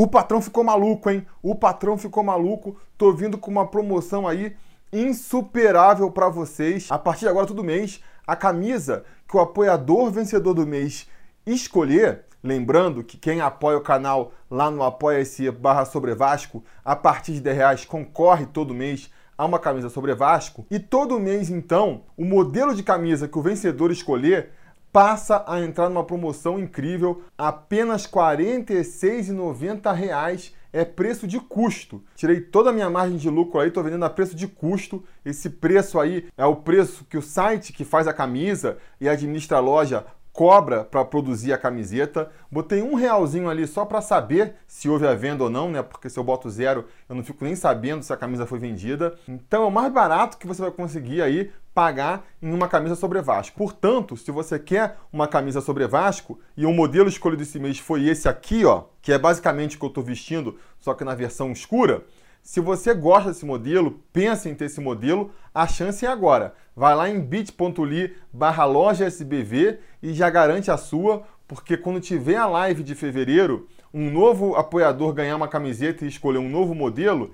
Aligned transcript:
O 0.00 0.06
patrão 0.06 0.40
ficou 0.40 0.62
maluco, 0.62 1.10
hein? 1.10 1.26
O 1.42 1.56
patrão 1.56 1.98
ficou 1.98 2.22
maluco. 2.22 2.76
Tô 2.96 3.12
vindo 3.12 3.36
com 3.36 3.50
uma 3.50 3.66
promoção 3.66 4.28
aí 4.28 4.54
insuperável 4.92 6.08
para 6.08 6.28
vocês. 6.28 6.86
A 6.88 6.96
partir 6.96 7.22
de 7.22 7.28
agora, 7.28 7.48
todo 7.48 7.64
mês, 7.64 8.00
a 8.24 8.36
camisa 8.36 9.04
que 9.26 9.36
o 9.36 9.40
apoiador 9.40 10.12
vencedor 10.12 10.54
do 10.54 10.64
mês 10.64 11.08
escolher, 11.44 12.26
lembrando 12.44 13.02
que 13.02 13.16
quem 13.16 13.40
apoia 13.40 13.76
o 13.76 13.80
canal 13.80 14.30
lá 14.48 14.70
no 14.70 14.84
apoia-se 14.84 15.50
barra 15.50 15.84
sobre 15.84 16.14
Vasco, 16.14 16.62
a 16.84 16.94
partir 16.94 17.32
de 17.32 17.40
10 17.40 17.56
reais 17.56 17.84
concorre 17.84 18.46
todo 18.46 18.72
mês 18.72 19.10
a 19.36 19.44
uma 19.44 19.58
camisa 19.58 19.88
sobre 19.88 20.14
Vasco. 20.14 20.64
E 20.70 20.78
todo 20.78 21.18
mês, 21.18 21.50
então, 21.50 22.02
o 22.16 22.24
modelo 22.24 22.72
de 22.72 22.84
camisa 22.84 23.26
que 23.26 23.36
o 23.36 23.42
vencedor 23.42 23.90
escolher 23.90 24.50
passa 24.98 25.44
a 25.46 25.60
entrar 25.60 25.88
numa 25.88 26.02
promoção 26.02 26.58
incrível, 26.58 27.22
apenas 27.38 28.04
R$ 28.04 28.10
46,90 28.10 30.50
é 30.72 30.84
preço 30.84 31.24
de 31.24 31.38
custo. 31.38 32.02
Tirei 32.16 32.40
toda 32.40 32.70
a 32.70 32.72
minha 32.72 32.90
margem 32.90 33.16
de 33.16 33.30
lucro 33.30 33.60
aí, 33.60 33.68
estou 33.68 33.84
vendendo 33.84 34.04
a 34.04 34.10
preço 34.10 34.34
de 34.34 34.48
custo. 34.48 35.04
Esse 35.24 35.50
preço 35.50 36.00
aí 36.00 36.26
é 36.36 36.44
o 36.44 36.56
preço 36.56 37.04
que 37.04 37.16
o 37.16 37.22
site 37.22 37.72
que 37.72 37.84
faz 37.84 38.08
a 38.08 38.12
camisa 38.12 38.78
e 39.00 39.08
administra 39.08 39.58
a 39.58 39.60
loja 39.60 40.04
cobra 40.32 40.84
para 40.84 41.04
produzir 41.04 41.52
a 41.52 41.58
camiseta. 41.58 42.30
Botei 42.50 42.82
um 42.82 42.94
realzinho 42.94 43.48
ali 43.48 43.66
só 43.66 43.84
para 43.84 44.00
saber 44.00 44.54
se 44.66 44.88
houve 44.88 45.06
a 45.06 45.14
venda 45.14 45.44
ou 45.44 45.50
não, 45.50 45.70
né? 45.70 45.82
Porque 45.82 46.08
se 46.08 46.18
eu 46.18 46.24
boto 46.24 46.50
zero, 46.50 46.84
eu 47.08 47.14
não 47.14 47.24
fico 47.24 47.44
nem 47.44 47.56
sabendo 47.56 48.04
se 48.04 48.12
a 48.12 48.16
camisa 48.16 48.46
foi 48.46 48.58
vendida. 48.58 49.16
Então 49.28 49.62
é 49.62 49.66
o 49.66 49.70
mais 49.70 49.92
barato 49.92 50.38
que 50.38 50.46
você 50.46 50.62
vai 50.62 50.70
conseguir 50.70 51.22
aí 51.22 51.50
pagar 51.78 52.26
em 52.42 52.52
uma 52.52 52.66
camisa 52.66 52.96
sobre 52.96 53.22
Vasco. 53.22 53.56
Portanto, 53.56 54.16
se 54.16 54.32
você 54.32 54.58
quer 54.58 54.96
uma 55.12 55.28
camisa 55.28 55.60
sobre 55.60 55.86
Vasco 55.86 56.40
e 56.56 56.66
o 56.66 56.72
modelo 56.72 57.08
escolhido 57.08 57.44
esse 57.44 57.60
mês 57.60 57.78
foi 57.78 58.08
esse 58.08 58.28
aqui, 58.28 58.64
ó, 58.64 58.86
que 59.00 59.12
é 59.12 59.18
basicamente 59.18 59.76
o 59.76 59.78
que 59.78 59.84
eu 59.84 59.88
estou 59.88 60.02
vestindo, 60.02 60.58
só 60.80 60.92
que 60.92 61.04
na 61.04 61.14
versão 61.14 61.52
escura, 61.52 62.04
se 62.42 62.58
você 62.58 62.92
gosta 62.92 63.30
desse 63.30 63.46
modelo, 63.46 64.00
pensa 64.12 64.48
em 64.48 64.56
ter 64.56 64.64
esse 64.64 64.80
modelo, 64.80 65.30
a 65.54 65.68
chance 65.68 66.04
é 66.04 66.08
agora. 66.08 66.52
Vai 66.74 66.96
lá 66.96 67.08
em 67.08 67.20
bit.ly 67.20 68.16
barra 68.32 68.64
loja 68.64 69.04
SBV 69.06 69.78
e 70.02 70.12
já 70.12 70.28
garante 70.28 70.72
a 70.72 70.76
sua, 70.76 71.22
porque 71.46 71.76
quando 71.76 72.00
tiver 72.00 72.38
a 72.38 72.46
live 72.46 72.82
de 72.82 72.96
fevereiro, 72.96 73.68
um 73.94 74.10
novo 74.10 74.56
apoiador 74.56 75.12
ganhar 75.12 75.36
uma 75.36 75.46
camiseta 75.46 76.04
e 76.04 76.08
escolher 76.08 76.38
um 76.38 76.48
novo 76.48 76.74
modelo, 76.74 77.30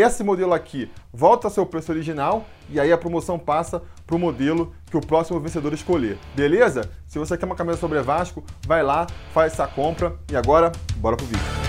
esse 0.00 0.22
modelo 0.22 0.52
aqui 0.52 0.90
volta 1.12 1.46
ao 1.46 1.50
seu 1.50 1.66
preço 1.66 1.90
original 1.92 2.46
e 2.70 2.78
aí 2.78 2.92
a 2.92 2.98
promoção 2.98 3.38
passa 3.38 3.82
para 4.06 4.16
o 4.16 4.18
modelo 4.18 4.74
que 4.90 4.96
o 4.96 5.00
próximo 5.00 5.40
vencedor 5.40 5.72
escolher. 5.72 6.18
Beleza? 6.34 6.90
Se 7.06 7.18
você 7.18 7.36
quer 7.36 7.46
uma 7.46 7.56
camisa 7.56 7.78
sobre 7.78 8.00
Vasco, 8.00 8.44
vai 8.66 8.82
lá, 8.82 9.06
faz 9.32 9.52
essa 9.52 9.66
compra 9.66 10.16
e 10.30 10.36
agora, 10.36 10.72
bora 10.96 11.16
pro 11.16 11.26
vídeo. 11.26 11.67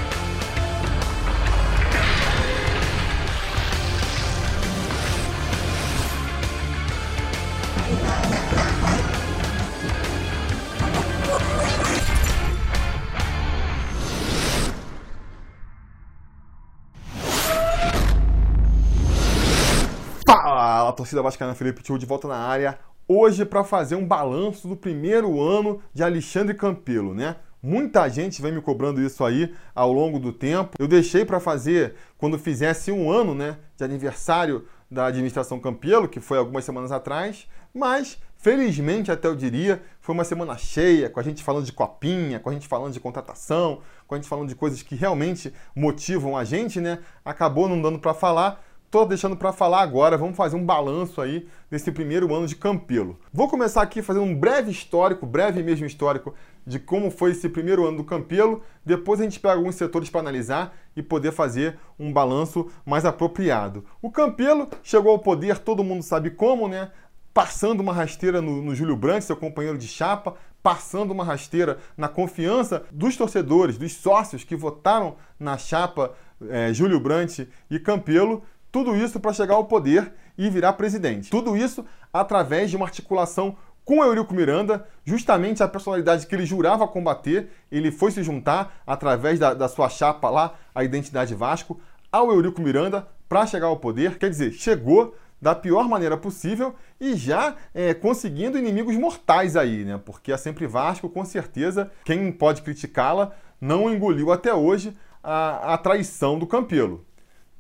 Torcida 21.00 21.22
vascaína 21.22 21.56
Felipe 21.56 21.82
Tio 21.82 21.98
de 21.98 22.06
volta 22.06 22.28
na 22.28 22.36
área. 22.36 22.78
Hoje 23.08 23.46
para 23.46 23.64
fazer 23.64 23.96
um 23.96 24.06
balanço 24.06 24.68
do 24.68 24.76
primeiro 24.76 25.42
ano 25.42 25.82
de 25.94 26.04
Alexandre 26.04 26.54
Campelo, 26.54 27.14
né? 27.14 27.38
Muita 27.64 28.10
gente 28.10 28.42
vem 28.42 28.52
me 28.52 28.62
cobrando 28.62 29.02
isso 29.02 29.24
aí 29.24 29.56
ao 29.74 29.94
longo 29.94 30.20
do 30.20 30.34
tempo. 30.34 30.76
Eu 30.78 30.90
deixei 30.90 31.24
para 31.24 31.40
fazer 31.40 31.96
quando 32.18 32.38
fizesse 32.38 32.92
um 32.92 33.10
ano, 33.10 33.34
né, 33.34 33.58
de 33.78 33.84
aniversário 33.86 34.66
da 34.92 35.06
administração 35.06 35.58
Campelo, 35.58 36.10
que 36.10 36.20
foi 36.20 36.38
algumas 36.38 36.66
semanas 36.66 36.92
atrás, 36.92 37.48
mas 37.74 38.18
felizmente 38.36 39.10
até 39.10 39.30
eu 39.30 39.36
diria, 39.36 39.82
foi 40.02 40.14
uma 40.14 40.26
semana 40.26 40.58
cheia, 40.58 41.10
com 41.10 41.20
a 41.20 41.24
gente 41.24 41.44
falando 41.44 41.66
de 41.66 41.72
copinha, 41.72 42.40
com 42.40 42.50
a 42.50 42.54
gente 42.54 42.68
falando 42.68 42.92
de 42.92 43.00
contratação, 43.00 43.82
com 44.06 44.16
a 44.16 44.18
gente 44.18 44.28
falando 44.28 44.50
de 44.50 44.56
coisas 44.56 44.82
que 44.82 44.96
realmente 44.96 45.54
motivam 45.74 46.36
a 46.36 46.44
gente, 46.44 46.82
né? 46.82 47.00
Acabou 47.24 47.70
não 47.70 47.82
dando 47.82 48.00
para 48.00 48.14
falar, 48.14 48.62
Tô 48.92 49.06
deixando 49.06 49.38
para 49.38 49.54
falar 49.54 49.82
agora, 49.82 50.18
vamos 50.18 50.36
fazer 50.36 50.56
um 50.56 50.66
balanço 50.66 51.22
aí 51.22 51.48
desse 51.70 51.92
primeiro 51.92 52.34
ano 52.34 52.48
de 52.48 52.56
Campelo. 52.56 53.20
Vou 53.32 53.48
começar 53.48 53.84
aqui 53.84 54.02
fazendo 54.02 54.26
um 54.26 54.34
breve 54.34 54.72
histórico, 54.72 55.28
breve 55.28 55.62
mesmo 55.62 55.86
histórico, 55.86 56.34
de 56.66 56.80
como 56.80 57.12
foi 57.12 57.32
esse 57.32 57.48
primeiro 57.50 57.86
ano 57.86 57.98
do 57.98 58.04
Campelo. 58.04 58.64
Depois 58.84 59.20
a 59.20 59.26
gente 59.26 59.40
pega 59.40 59.54
alguns 59.54 59.76
setores 59.76 60.10
para 60.10 60.22
analisar 60.22 60.76
e 60.96 61.04
poder 61.04 61.32
fazer 61.32 61.78
um 62.00 62.12
balanço 62.12 62.72
mais 62.84 63.06
apropriado. 63.06 63.86
O 64.02 64.10
Campelo 64.10 64.68
chegou 64.82 65.12
ao 65.12 65.20
poder, 65.20 65.60
todo 65.60 65.84
mundo 65.84 66.02
sabe 66.02 66.32
como, 66.32 66.68
né? 66.68 66.90
Passando 67.32 67.82
uma 67.82 67.94
rasteira 67.94 68.42
no, 68.42 68.60
no 68.60 68.74
Júlio 68.74 68.96
Branco, 68.96 69.22
seu 69.22 69.38
companheiro 69.38 69.78
de 69.78 69.88
chapa, 69.88 70.34
passando 70.64 71.12
uma 71.12 71.24
rasteira 71.24 71.78
na 71.96 72.08
confiança 72.08 72.84
dos 72.92 73.16
torcedores, 73.16 73.78
dos 73.78 73.94
sócios 73.94 74.44
que 74.44 74.56
votaram 74.56 75.16
na 75.40 75.60
chapa 75.60 76.16
é, 76.50 76.74
Júlio 76.74 77.00
Brandt 77.00 77.48
e 77.70 77.80
Campelo 77.80 78.44
tudo 78.72 78.96
isso 78.96 79.20
para 79.20 79.34
chegar 79.34 79.56
ao 79.56 79.66
poder 79.66 80.14
e 80.38 80.50
virar 80.50 80.74
presidente. 80.74 81.30
Tudo 81.30 81.56
isso 81.56 81.86
através 82.14 82.70
de 82.70 82.76
uma 82.76 82.86
articulação 82.86 83.56
com 83.84 84.04
Eurico 84.04 84.36
Miranda, 84.36 84.88
justamente 85.04 85.64
a 85.64 85.68
personalidade 85.68 86.28
que 86.28 86.36
ele 86.36 86.46
jurava 86.46 86.88
combater, 86.88 87.50
ele 87.72 87.92
foi 87.92 88.12
se 88.12 88.22
juntar 88.22 88.82
através 88.86 89.40
da, 89.40 89.56
da 89.56 89.68
sua 89.68 89.90
chapa 89.90 90.30
lá, 90.30 90.54
a 90.76 90.84
Identidade 90.84 91.34
Vasco, 91.34 91.80
ao 92.12 92.32
Eurico 92.32 92.62
Miranda 92.62 93.08
para 93.28 93.48
chegar 93.48 93.66
ao 93.66 93.78
poder. 93.78 94.20
Quer 94.20 94.30
dizer, 94.30 94.52
chegou 94.52 95.16
da 95.42 95.56
pior 95.56 95.88
maneira 95.88 96.18
possível 96.18 96.76
e 97.00 97.16
já 97.16 97.56
é, 97.74 97.94
conseguindo 97.94 98.58
inimigos 98.58 98.96
mortais 98.96 99.56
aí, 99.56 99.84
né? 99.84 100.00
Porque 100.04 100.32
a 100.32 100.38
Sempre 100.38 100.68
Vasco, 100.68 101.10
com 101.10 101.26
certeza, 101.26 101.92
quem 102.04 102.32
pode 102.32 102.62
criticá-la, 102.62 103.32
não 103.60 103.92
engoliu 103.92 104.32
até 104.32 104.54
hoje 104.54 104.96
a, 105.24 105.74
a 105.74 105.78
traição 105.78 106.38
do 106.38 106.46
Campelo. 106.46 107.06